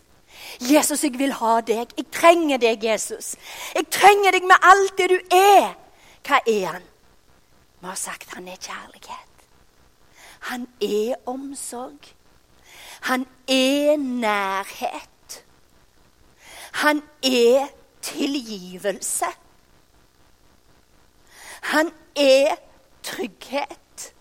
'Jesus, 0.59 1.03
jeg 1.03 1.19
vil 1.19 1.33
ha 1.33 1.61
deg. 1.61 1.87
Jeg 1.97 2.05
trenger 2.11 2.57
deg, 2.57 2.83
Jesus. 2.83 3.35
Jeg 3.75 3.87
trenger 3.91 4.31
deg 4.31 4.43
med 4.43 4.55
alt 4.61 4.97
det 4.97 5.09
du 5.09 5.19
er.' 5.35 5.75
Hva 6.25 6.39
er 6.47 6.65
han? 6.65 6.83
Vi 7.81 7.87
har 7.87 7.95
sagt 7.95 8.33
han 8.33 8.47
er 8.47 8.57
kjærlighet. 8.57 9.47
Han 10.39 10.67
er 10.81 11.15
omsorg. 11.25 12.13
Han 13.01 13.27
er 13.47 13.97
nærhet. 13.97 15.45
Han 16.71 17.03
er 17.23 17.67
tilgivelse. 18.01 19.25
Han 21.61 21.91
er 22.15 22.55
trygghet. 23.03 24.13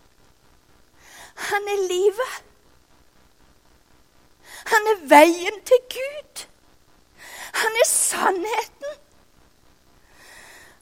Han 1.35 1.63
er 1.63 1.89
livet. 1.89 2.44
Han 4.73 4.91
er 4.93 5.07
veien 5.09 5.61
til 5.69 5.81
Gud. 5.93 6.45
Han 7.55 7.81
er 7.83 7.89
sannheten. 7.89 9.01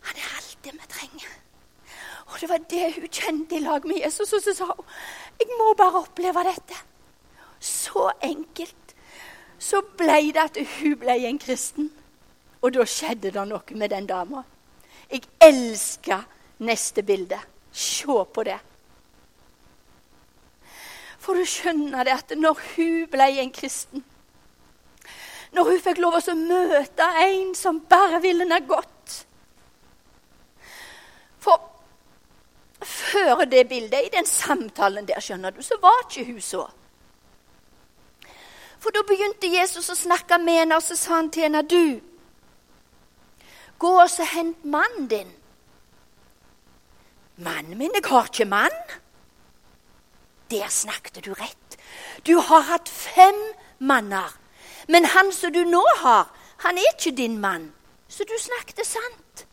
Han 0.03 0.21
er 0.23 0.37
alt 0.37 0.59
det 0.65 0.73
vi 0.73 0.89
trenger. 0.89 1.33
Og 2.27 2.41
det 2.41 2.49
var 2.49 2.63
det 2.71 2.95
hun 2.95 3.09
kjente 3.09 3.57
i 3.57 3.65
lag 3.65 3.87
med 3.87 4.01
Jesus. 4.05 4.33
Og 4.33 4.43
så 4.43 4.55
sa 4.57 4.71
hun 4.71 4.87
jeg 5.41 5.59
må 5.59 5.75
bare 5.75 6.05
oppleve 6.05 6.45
dette. 6.47 6.77
Så 7.61 8.11
enkelt. 8.23 8.95
Så 9.59 9.83
ble 9.99 10.33
det 10.35 10.43
at 10.43 10.59
hun 10.79 10.97
ble 10.99 11.17
en 11.27 11.39
kristen. 11.39 11.91
Og 12.63 12.75
da 12.75 12.87
skjedde 12.87 13.33
det 13.35 13.47
noe 13.49 13.79
med 13.79 13.91
den 13.91 14.07
dama. 14.07 14.45
Jeg 15.11 15.27
elsker 15.43 16.23
neste 16.63 17.03
bilde. 17.03 17.39
Se 17.73 18.25
på 18.35 18.45
det. 18.47 18.59
For 21.23 21.39
du 21.39 21.47
skjønner 21.47 22.07
det 22.07 22.17
at 22.17 22.35
når 22.39 22.59
hun 22.75 23.05
ble 23.13 23.29
en 23.43 23.53
kristen 23.55 24.05
Når 25.55 25.69
hun 25.69 25.83
fikk 25.85 26.01
lov 26.03 26.19
å 26.19 26.39
møte 26.39 27.09
en 27.23 27.53
som 27.59 27.83
bare 27.91 28.23
ville 28.25 28.47
henne 28.47 28.63
godt 28.67 29.19
For 31.43 31.69
før 32.83 33.45
det 33.47 33.69
bildet, 33.71 34.07
i 34.07 34.11
den 34.17 34.27
samtalen 34.27 35.07
der, 35.07 35.21
skjønner 35.23 35.55
du, 35.55 35.61
så 35.63 35.77
var 35.83 36.01
ikke 36.03 36.25
hun 36.33 36.41
så. 36.43 36.65
For 38.83 38.91
da 38.91 39.05
begynte 39.07 39.47
Jesus 39.47 39.91
å 39.93 39.95
snakke 39.95 40.41
med 40.43 40.59
henne, 40.63 40.79
og 40.79 40.83
så 40.83 40.97
sa 40.99 41.21
han 41.21 41.31
til 41.31 41.47
henne, 41.47 41.63
du, 41.63 42.01
gå 43.79 43.93
og 43.93 44.11
så 44.11 44.27
hent 44.27 44.65
mannen 44.67 45.07
din. 45.11 45.31
Mannen 47.43 47.79
min? 47.79 47.95
Jeg 47.95 48.11
har 48.11 48.27
ikke 48.31 48.49
mann. 48.51 48.83
Der 50.53 50.69
snakket 50.69 51.25
du 51.25 51.33
rett. 51.33 51.79
Du 52.27 52.37
har 52.37 52.61
hatt 52.61 52.89
fem 52.89 53.39
manner. 53.79 54.35
Men 54.89 55.05
han 55.05 55.33
som 55.33 55.53
du 55.53 55.65
nå 55.65 55.81
har, 56.03 56.29
han 56.65 56.79
er 56.79 56.91
ikke 56.93 57.17
din 57.17 57.39
mann. 57.41 57.71
Så 58.09 58.25
du 58.29 58.35
snakket 58.39 58.85
sant. 58.87 59.47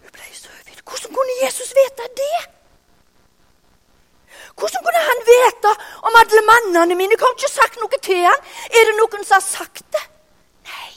Hun 0.00 0.12
ble 0.16 0.30
så 0.32 0.48
vidt. 0.64 0.80
Hvordan 0.80 1.12
kunne 1.12 1.36
Jesus 1.42 1.74
vite 1.76 2.08
det? 2.22 2.40
Hvordan 4.56 4.82
kunne 4.86 5.04
han 5.10 5.22
vite 5.28 5.76
om 6.08 6.18
alle 6.22 6.42
mannene 6.48 6.94
mine? 6.94 7.12
Jeg 7.12 7.20
har 7.26 7.36
ikke 7.36 7.52
sagt 7.52 7.80
noe 7.82 8.02
til 8.08 8.24
han. 8.24 8.50
Er 8.72 8.88
det 8.88 8.98
noen 9.02 9.28
som 9.28 9.36
har 9.42 9.46
sagt 9.50 9.84
det? 9.92 10.04
Nei. 10.72 10.92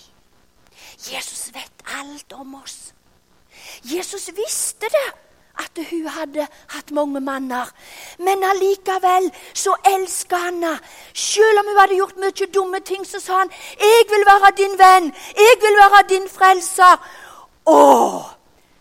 Jesus 1.11 1.49
vet 1.53 1.87
alt 1.99 2.33
om 2.33 2.61
oss. 2.63 2.93
Jesus 3.83 4.31
visste 4.39 4.87
det 4.93 5.07
at 5.59 5.83
hun 5.89 6.07
hadde 6.07 6.47
hatt 6.73 6.91
mange 6.91 7.19
manner. 7.19 7.69
Men 8.19 8.43
allikevel 8.43 9.31
så 9.53 9.75
elska 9.85 10.35
han 10.35 10.57
henne. 10.57 10.79
Selv 11.13 11.59
om 11.59 11.65
hun 11.71 11.79
hadde 11.79 11.97
gjort 11.97 12.17
mye 12.17 12.49
dumme 12.53 12.79
ting, 12.79 13.05
så 13.05 13.19
sa 13.19 13.37
han 13.37 13.51
'Jeg 13.79 14.05
vil 14.09 14.25
være 14.25 14.51
din 14.57 14.79
venn. 14.79 15.13
Jeg 15.35 15.55
vil 15.61 15.77
være 15.77 16.07
din 16.09 16.29
frelser.' 16.29 16.99
Å, 17.65 18.23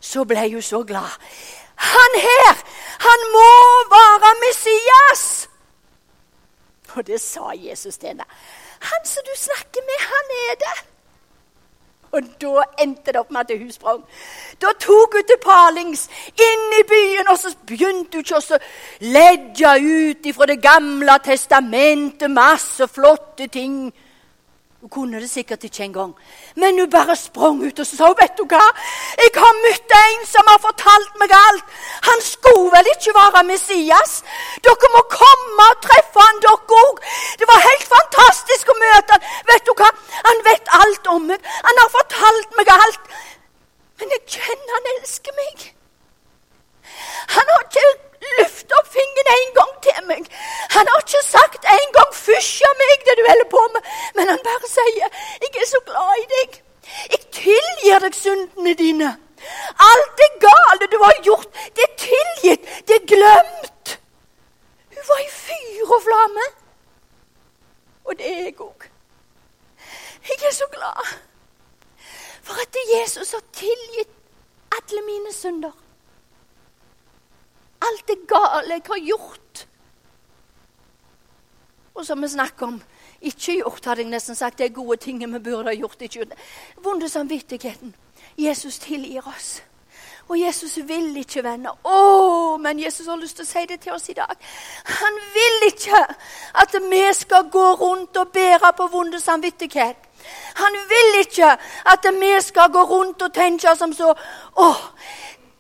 så 0.01 0.25
ble 0.25 0.51
hun 0.53 0.63
så 0.63 0.83
glad. 0.83 1.11
Han 1.77 2.13
her, 2.15 2.55
han 2.99 3.21
må 3.33 3.51
være 3.97 4.35
Messias! 4.45 5.49
Og 6.97 7.07
det 7.07 7.21
sa 7.21 7.53
Jesus 7.55 7.99
til 7.99 8.09
henne. 8.09 8.25
Han 8.81 9.03
som 9.05 9.23
du 9.27 9.35
snakker 9.37 9.83
med, 9.89 9.99
han 10.13 10.27
er 10.49 10.55
det. 10.65 10.96
Og 12.17 12.31
da 12.41 12.65
endte 12.83 13.13
det 13.13 13.21
opp 13.21 13.31
med 13.35 13.51
at 13.51 13.59
hun 13.61 13.73
sprang. 13.73 14.03
Da 14.63 14.73
tok 14.81 15.19
hun 15.19 15.29
til 15.29 15.41
Palings, 15.43 16.07
inn 16.49 16.67
i 16.79 16.83
byen, 16.89 17.29
og 17.29 17.39
så 17.39 17.53
begynte 17.69 18.19
hun 18.19 18.25
ikke 18.25 18.41
å 18.41 18.61
ledde 19.05 19.77
ut 19.85 20.31
ifra 20.31 20.49
Det 20.49 20.61
gamle 20.63 21.19
testamentet, 21.25 22.31
masse 22.31 22.89
flotte 22.89 23.49
ting. 23.53 23.93
Hun 24.87 24.91
kunne 24.91 25.21
det 25.21 25.31
sikkert 25.31 25.65
ikke 25.65 25.83
engang. 25.83 26.15
Men 26.55 26.79
hun 26.79 26.91
bare 26.91 27.17
sprang 27.17 27.59
ut 27.67 27.81
og 27.83 27.87
sa 27.87 28.11
vet 28.21 28.37
du 28.39 28.45
hva? 28.47 28.63
Jeg 29.19 29.33
har 29.35 29.57
møtt 29.65 29.95
en 29.99 30.21
som 30.31 30.47
har 30.47 30.61
fortalt 30.63 31.17
meg 31.19 31.35
alt. 31.35 31.73
Han 32.07 32.23
skulle 32.23 32.71
vel 32.71 32.91
ikke 32.93 33.15
være 33.17 33.43
Messias? 33.49 34.15
Dere 34.63 34.93
må 34.95 35.03
komme 35.11 35.67
og 35.73 35.83
treffe 35.89 36.23
han 36.29 36.39
dere 36.47 36.79
òg. 36.85 37.03
Det 37.43 37.51
var 37.51 37.67
helt 37.67 37.89
fantastisk 37.97 38.71
å 38.71 38.79
møte 38.85 39.19
han. 39.19 39.27
Vet 39.51 39.67
du 39.67 39.75
hva? 39.75 39.91
Han 40.31 40.47
vet 40.53 40.75
alt 40.79 41.13
om 41.17 41.27
meg. 41.33 41.53
Han 41.67 41.83
har 41.83 41.95
fortalt 41.99 42.59
meg 42.61 42.75
alt. 42.79 43.15
Men 43.99 44.15
jeg 44.15 44.39
kjenner 44.39 44.79
han 44.79 44.91
elsker 44.95 45.41
meg. 45.43 45.71
Han 47.35 47.57
har 47.57 47.67
ikke 47.67 47.89
løft 48.39 48.73
opp 48.79 48.89
fingeren 48.97 49.33
en 49.35 49.53
gang 49.59 49.73
til 49.87 50.07
meg. 50.11 50.29
Han 50.77 50.89
har 50.91 51.03
ikke 51.05 51.23
sagt 51.27 51.69
en 51.77 51.93
gang 51.97 52.13
'fysj 52.15 52.63
av 52.69 52.75
meg', 52.83 53.05
det 53.07 53.15
du 53.19 53.25
holder 53.31 53.49
på 53.57 53.63
med, 53.75 53.83
men 54.17 54.29
han 54.33 54.41
bare 54.49 54.69
sier 54.77 55.09
'jeg 55.43 55.63
er 55.63 55.69
så 55.75 55.81
glad 55.89 56.13
i 56.23 56.27
deg'. 56.35 56.61
Jeg 57.13 57.21
tilgir 57.43 57.99
deg 58.05 58.15
syndene 58.15 58.75
dine. 58.75 59.11
Alt 59.91 60.13
det 60.21 60.31
gale 60.49 60.85
du 60.93 60.99
har 61.05 61.17
gjort, 61.23 61.49
det 61.77 61.83
er 61.89 61.95
tilgitt, 62.11 62.63
det 62.89 62.95
er 62.97 63.07
glemt. 63.15 64.01
Hun 64.95 65.05
var 65.09 65.21
i 65.25 65.31
fyr 65.31 65.95
og 65.97 66.03
flamme. 66.03 66.47
Og 68.05 68.19
det 68.19 68.27
er 68.33 68.45
jeg 68.45 68.61
òg. 68.61 68.91
Jeg 70.29 70.49
er 70.49 70.55
så 70.55 70.67
glad 70.73 71.17
for 72.43 72.55
at 72.63 72.77
Jesus 72.95 73.31
har 73.31 73.43
tilgitt 73.53 74.15
alle 74.77 75.03
mine 75.03 75.33
synder 75.33 75.73
det 78.09 78.19
gale 78.29 78.79
jeg 78.79 78.83
har 78.87 79.03
gjort. 79.07 79.67
Og 81.95 82.07
som 82.07 82.23
vi 82.23 82.29
snakker 82.29 82.67
om 82.67 82.83
ikke 83.21 83.61
gjort, 83.61 83.85
hadde 83.85 84.05
jeg 84.05 84.11
nesten 84.11 84.37
sagt. 84.37 84.59
Det 84.59 84.67
er 84.67 84.75
gode 84.75 84.97
ting 84.97 85.23
vi 85.33 85.39
burde 85.39 85.71
ha 85.71 85.75
gjort. 85.75 86.03
ikke 86.03 86.27
Vonde 86.85 87.09
samvittigheten. 87.09 87.95
Jesus 88.39 88.79
tilgir 88.79 89.29
oss. 89.29 89.63
Og 90.29 90.41
Jesus 90.41 90.77
vil 90.89 91.17
ikke, 91.17 91.43
venner. 91.47 91.77
Å, 91.87 92.57
men 92.59 92.81
Jesus 92.83 93.07
har 93.07 93.19
lyst 93.21 93.39
til 93.39 93.47
å 93.47 93.49
si 93.49 93.63
det 93.71 93.79
til 93.85 93.95
oss 93.95 94.09
i 94.11 94.17
dag. 94.17 94.35
Han 95.01 95.21
vil 95.35 95.69
ikke 95.69 96.01
at 96.63 96.75
vi 96.91 97.03
skal 97.15 97.47
gå 97.53 97.67
rundt 97.79 98.19
og 98.19 98.33
bære 98.35 98.73
på 98.77 98.89
vonde 98.91 99.21
samvittighet. 99.23 100.03
Han 100.59 100.79
vil 100.91 101.21
ikke 101.21 101.53
at 101.93 102.09
vi 102.19 102.33
skal 102.43 102.73
gå 102.75 102.83
rundt 102.91 103.23
og 103.23 103.35
tenke 103.35 103.77
som 103.79 103.93
så 103.95 104.11
Å, 104.57 104.69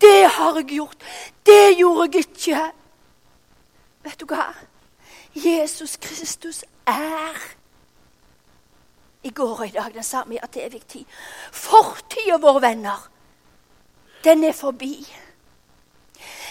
det 0.00 0.28
har 0.28 0.54
jeg 0.54 0.64
gjort. 0.76 0.96
Det 1.46 1.76
gjorde 1.78 2.08
jeg 2.12 2.24
ikke. 2.28 2.64
Vet 4.04 4.20
du 4.20 4.26
hva? 4.30 4.48
Jesus 5.36 5.96
Kristus 6.00 6.64
er 6.86 7.36
i 9.26 9.30
går 9.30 9.60
og 9.60 9.66
i 9.66 9.74
dag 9.74 9.94
den 9.94 10.02
samme 10.02 10.34
i 10.34 10.38
at 10.42 10.56
evig 10.56 10.82
tid. 10.86 11.04
Fortida 11.52 12.38
vår, 12.40 12.60
venner, 12.60 13.08
den 14.24 14.44
er 14.44 14.52
forbi. 14.52 14.94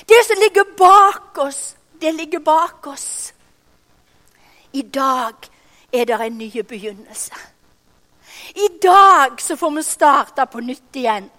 Det 0.10 0.21
som 0.27 0.41
ligger 0.43 0.63
bak 0.77 1.38
oss, 1.38 1.77
det 2.01 2.13
ligger 2.13 2.39
bak 2.39 2.88
oss. 2.88 3.34
I 4.73 4.81
dag 4.81 5.34
er 5.93 6.05
det 6.05 6.21
en 6.21 6.38
ny 6.38 6.51
begynnelse. 6.62 7.34
I 8.55 8.67
dag 8.84 9.41
så 9.41 9.55
får 9.55 9.69
vi 9.69 9.84
starte 9.84 10.45
på 10.45 10.60
nytt 10.60 10.95
igjen. 10.95 11.29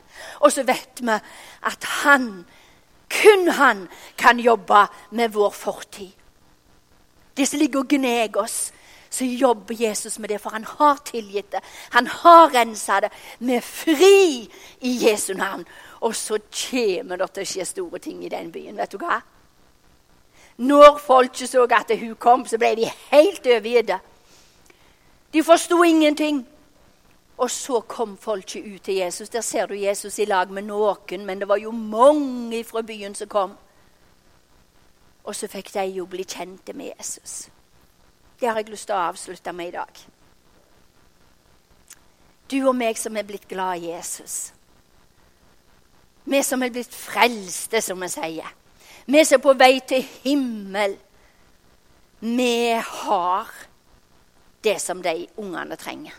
Og 0.40 0.53
så 0.53 0.62
vet 0.66 1.01
vi 1.01 1.18
at 1.70 1.85
han, 2.03 2.46
kun 3.11 3.49
han, 3.49 3.88
kan 4.18 4.40
jobbe 4.40 4.87
med 5.11 5.29
vår 5.29 5.51
fortid. 5.51 6.12
Det 7.37 7.49
som 7.49 7.59
ligger 7.59 7.81
og 7.81 7.88
gneger 7.88 8.40
oss, 8.40 8.72
så 9.11 9.25
jobber 9.25 9.75
Jesus 9.79 10.18
med 10.18 10.29
det, 10.29 10.40
for 10.40 10.51
han 10.51 10.64
har 10.64 10.99
tilgitt 11.05 11.53
det. 11.53 11.61
Han 11.90 12.07
har 12.07 12.51
rensa 12.55 13.01
det. 13.01 13.11
Er 13.40 13.61
fri 13.61 14.51
i 14.81 15.09
Jesu 15.09 15.35
navn. 15.35 15.64
Og 16.01 16.14
så 16.16 16.38
kommer 16.51 17.16
det 17.16 17.31
til 17.33 17.42
å 17.42 17.49
skje 17.49 17.64
store 17.64 17.99
ting 17.99 18.25
i 18.25 18.33
den 18.33 18.53
byen. 18.53 18.77
Vet 18.77 18.92
du 18.92 18.99
hva? 19.01 19.20
Når 20.57 20.99
folket 21.05 21.49
så 21.51 21.64
at 21.70 21.92
hun 22.01 22.14
kom, 22.14 22.46
så 22.46 22.59
ble 22.59 22.75
de 22.77 22.90
helt 23.12 23.46
overgitt. 23.46 23.96
De 25.33 25.42
forsto 25.44 25.83
ingenting. 25.85 26.46
Og 27.37 27.51
så 27.51 27.81
kom 27.81 28.16
folket 28.16 28.64
ut 28.64 28.83
til 28.83 28.94
Jesus. 28.94 29.29
Der 29.29 29.40
ser 29.40 29.66
du 29.66 29.75
Jesus 29.75 30.18
i 30.18 30.25
lag 30.25 30.51
med 30.51 30.62
noen, 30.62 31.27
men 31.27 31.40
det 31.40 31.49
var 31.49 31.57
jo 31.57 31.70
mange 31.70 32.64
fra 32.64 32.83
byen 32.83 33.14
som 33.14 33.29
kom. 33.29 33.57
Og 35.25 35.35
så 35.35 35.49
fikk 35.51 35.75
de 35.75 35.85
jo 35.99 36.07
bli 36.07 36.25
kjente 36.25 36.72
med 36.72 36.92
Jesus. 36.99 37.49
Det 38.40 38.49
har 38.49 38.57
jeg 38.61 38.70
lyst 38.70 38.88
til 38.88 38.96
å 38.96 39.09
avslutte 39.11 39.53
med 39.53 39.68
i 39.68 39.77
dag. 39.77 40.03
Du 42.51 42.61
og 42.68 42.77
meg 42.79 42.99
som 42.99 43.16
er 43.16 43.27
blitt 43.27 43.49
glad 43.49 43.83
i 43.83 43.90
Jesus. 43.90 44.53
Vi 46.25 46.42
som 46.42 46.62
er 46.62 46.70
blitt 46.75 46.94
frelste, 46.94 47.81
som 47.83 48.01
vi 48.01 48.09
sier. 48.11 48.53
Vi 49.07 49.25
som 49.25 49.38
er 49.38 49.42
på 49.42 49.55
vei 49.59 49.81
til 49.87 50.07
himmel. 50.25 50.96
Vi 52.20 52.72
har 52.72 53.51
det 54.64 54.79
som 54.83 55.03
de 55.03 55.27
ungene 55.37 55.77
trenger. 55.77 56.14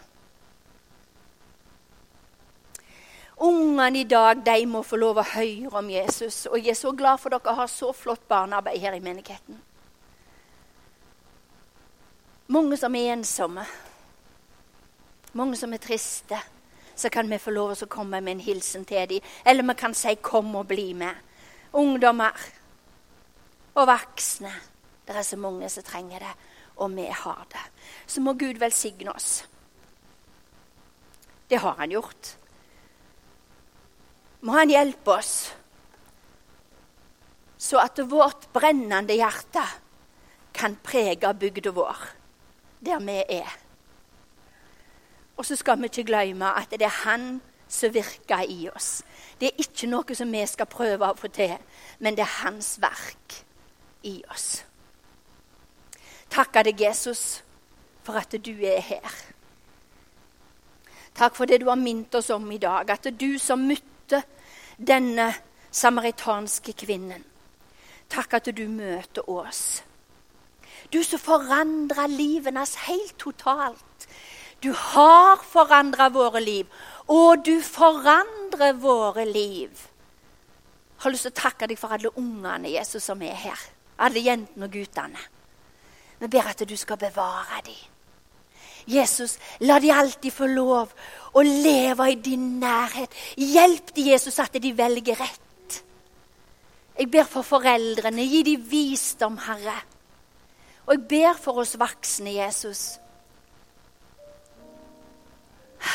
Ungene 3.37 3.99
i 3.99 4.03
dag 4.03 4.39
de 4.45 4.65
må 4.65 4.81
få 4.81 4.97
lov 4.97 5.19
å 5.21 5.27
høre 5.35 5.69
om 5.77 5.89
Jesus. 5.93 6.47
Og 6.49 6.57
jeg 6.57 6.73
er 6.73 6.79
så 6.79 6.91
glad 6.97 7.21
for 7.21 7.33
dere 7.33 7.53
har 7.59 7.69
så 7.69 7.91
flott 7.93 8.23
barnearbeid 8.29 8.81
her 8.81 8.97
i 8.97 9.03
menigheten. 9.03 9.59
Mange 12.47 12.77
som 12.79 12.95
er 12.95 13.11
ensomme, 13.13 13.65
mange 15.37 15.57
som 15.59 15.73
er 15.73 15.83
triste. 15.83 16.39
Så 16.97 17.11
kan 17.13 17.29
vi 17.29 17.37
få 17.37 17.51
lov 17.53 17.75
å 17.75 17.89
komme 17.91 18.21
med 18.21 18.31
en 18.31 18.41
hilsen 18.41 18.85
til 18.85 19.05
dem. 19.09 19.25
Eller 19.45 19.63
vi 19.63 19.73
kan 19.73 19.93
si 19.93 20.15
'kom 20.15 20.55
og 20.55 20.67
bli 20.67 20.93
med'. 20.93 21.21
Ungdommer 21.73 22.33
og 23.75 23.87
voksne. 23.87 24.51
Det 25.07 25.15
er 25.15 25.21
så 25.21 25.37
mange 25.37 25.69
som 25.69 25.83
trenger 25.83 26.19
det, 26.19 26.33
og 26.77 26.95
vi 26.95 27.05
har 27.05 27.45
det. 27.51 27.59
Så 28.07 28.21
må 28.21 28.33
Gud 28.33 28.57
velsigne 28.57 29.15
oss. 29.15 29.45
Det 31.49 31.59
har 31.59 31.75
han 31.77 31.91
gjort. 31.91 32.37
Må 34.47 34.55
han 34.55 34.71
hjelpe 34.71 35.11
oss, 35.11 35.33
så 37.57 37.81
at 37.81 37.99
vårt 38.07 38.45
brennende 38.55 39.17
hjerte 39.17 39.63
kan 40.55 40.77
prege 40.85 41.33
bygda 41.35 41.73
vår 41.75 42.05
der 42.87 43.01
vi 43.03 43.17
er. 43.39 43.57
Og 45.37 45.45
så 45.45 45.57
skal 45.59 45.81
vi 45.81 45.89
ikke 45.89 46.07
glemme 46.07 46.53
at 46.55 46.71
det 46.71 46.87
er 46.87 47.01
Han 47.03 47.41
som 47.67 47.93
virker 47.93 48.45
i 48.47 48.69
oss. 48.69 49.03
Det 49.39 49.49
er 49.49 49.59
ikke 49.61 49.89
noe 49.91 50.15
som 50.15 50.31
vi 50.31 50.45
skal 50.47 50.69
prøve 50.71 51.09
å 51.09 51.17
få 51.17 51.27
til, 51.27 51.57
men 51.99 52.15
det 52.15 52.23
er 52.23 52.37
Hans 52.43 52.77
verk 52.81 53.41
i 54.03 54.21
oss. 54.31 54.63
Takke 56.29 56.63
deg, 56.63 56.79
Jesus, 56.81 57.43
for 58.03 58.15
at 58.15 58.31
du 58.31 58.53
er 58.63 58.79
her. 58.79 59.11
Takk 61.17 61.35
for 61.35 61.49
det 61.49 61.59
du 61.61 61.67
har 61.67 61.79
minnet 61.79 62.15
oss 62.15 62.29
om 62.29 62.51
i 62.51 62.61
dag, 62.61 62.89
at 62.89 63.11
du 63.19 63.37
som 63.41 63.67
møtte 63.67 64.23
denne 64.77 65.33
samaritanske 65.71 66.73
kvinnen. 66.77 67.23
Takk 68.09 68.37
at 68.39 68.49
du 68.55 68.67
møter 68.71 69.29
oss. 69.29 69.83
Du 70.93 71.01
som 71.03 71.19
forandra 71.19 72.07
livet 72.07 72.53
hennes 72.53 72.75
helt 72.87 73.17
totalt. 73.19 74.07
Du 74.63 74.71
har 74.73 75.41
forandra 75.43 76.07
våre 76.09 76.41
liv, 76.41 76.65
og 77.07 77.43
du 77.45 77.59
forandrer 77.61 78.73
våre 78.73 79.25
liv. 79.25 79.69
Jeg 80.97 81.03
har 81.03 81.13
lyst 81.13 81.27
til 81.27 81.35
å 81.35 81.41
takke 81.41 81.67
deg 81.69 81.77
for 81.77 81.93
alle 81.93 82.13
ungene 82.17 82.71
Jesus, 82.71 83.03
som 83.03 83.21
er 83.21 83.35
her. 83.37 83.59
Alle 84.01 84.23
jentene 84.23 84.65
og 84.65 84.73
guttene. 84.73 85.27
Vi 86.17 86.29
ber 86.31 86.49
at 86.49 86.63
du 86.65 86.73
skal 86.77 86.97
bevare 86.97 87.61
dem. 87.65 87.83
Jesus, 88.87 89.35
la 89.59 89.79
de 89.83 89.91
alltid 89.91 90.33
få 90.33 90.47
lov 90.47 90.93
å 91.33 91.43
leve 91.43 92.11
i 92.11 92.15
din 92.15 92.57
nærhet. 92.61 93.13
Hjelp 93.37 93.93
de, 93.95 94.09
Jesus, 94.11 94.39
at 94.39 94.55
de 94.61 94.71
velger 94.75 95.19
rett. 95.19 95.81
Jeg 96.97 97.11
ber 97.13 97.27
for 97.29 97.45
foreldrene. 97.45 98.25
Gi 98.25 98.43
dem 98.47 98.63
visdom, 98.69 99.37
Herre. 99.45 99.77
Og 100.87 100.95
jeg 100.95 101.03
ber 101.11 101.37
for 101.39 101.61
oss 101.61 101.75
voksne, 101.77 102.33
Jesus. 102.39 102.83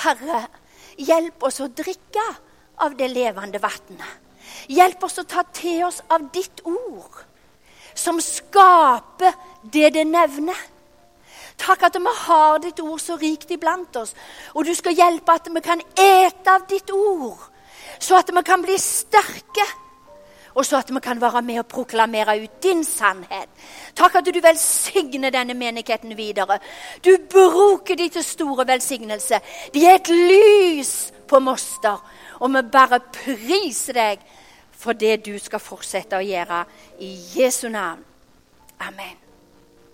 Herre, 0.03 0.45
hjelp 0.99 1.43
oss 1.49 1.61
å 1.65 1.71
drikke 1.73 2.25
av 2.85 2.95
det 2.99 3.09
levende 3.11 3.61
vannet. 3.63 4.21
Hjelp 4.71 5.07
oss 5.07 5.19
å 5.19 5.27
ta 5.27 5.43
til 5.55 5.87
oss 5.87 6.03
av 6.13 6.29
ditt 6.35 6.61
ord, 6.69 7.23
som 7.95 8.21
skaper 8.23 9.35
det 9.63 9.93
det 9.97 10.05
nevner. 10.07 10.59
Takk 11.63 11.87
at 11.89 11.99
vi 12.01 12.15
har 12.25 12.59
ditt 12.63 12.81
ord 12.83 13.01
så 13.01 13.17
rikt 13.21 13.51
iblant 13.55 13.97
oss. 13.97 14.17
Og 14.55 14.67
du 14.67 14.75
skal 14.75 14.97
hjelpe 14.99 15.37
at 15.37 15.47
vi 15.53 15.63
kan 15.63 15.83
ete 15.95 16.57
av 16.57 16.67
ditt 16.71 16.91
ord, 16.91 17.39
så 18.03 18.19
at 18.19 18.35
vi 18.35 18.43
kan 18.47 18.65
bli 18.65 18.79
sterke 18.83 19.69
og 20.55 20.67
så 20.67 20.77
at 20.77 20.91
vi 20.95 21.01
kan 21.01 21.21
være 21.21 21.43
med 21.43 21.59
og 21.59 21.67
proklamere 21.67 22.37
ut 22.43 22.63
din 22.63 22.85
sannhet. 22.85 23.49
Takk 23.97 24.19
at 24.21 24.29
du 24.29 24.41
velsigner 24.43 25.31
denne 25.31 25.55
menigheten 25.55 26.17
videre. 26.17 26.59
Du 27.05 27.17
bruker 27.31 27.97
de 27.97 28.09
til 28.09 28.25
store 28.25 28.67
velsignelse. 28.67 29.41
De 29.75 29.87
er 29.87 29.95
et 29.95 30.09
lys 30.09 31.13
på 31.29 31.39
Moster. 31.39 31.97
Og 32.41 32.53
vi 32.53 32.63
bare 32.73 33.01
priser 33.01 33.97
deg 33.97 34.29
for 34.73 34.93
det 34.93 35.23
du 35.27 35.39
skal 35.39 35.63
fortsette 35.63 36.21
å 36.21 36.27
gjøre. 36.27 36.65
I 37.01 37.17
Jesu 37.39 37.69
navn. 37.69 38.05
Amen. 38.81 39.22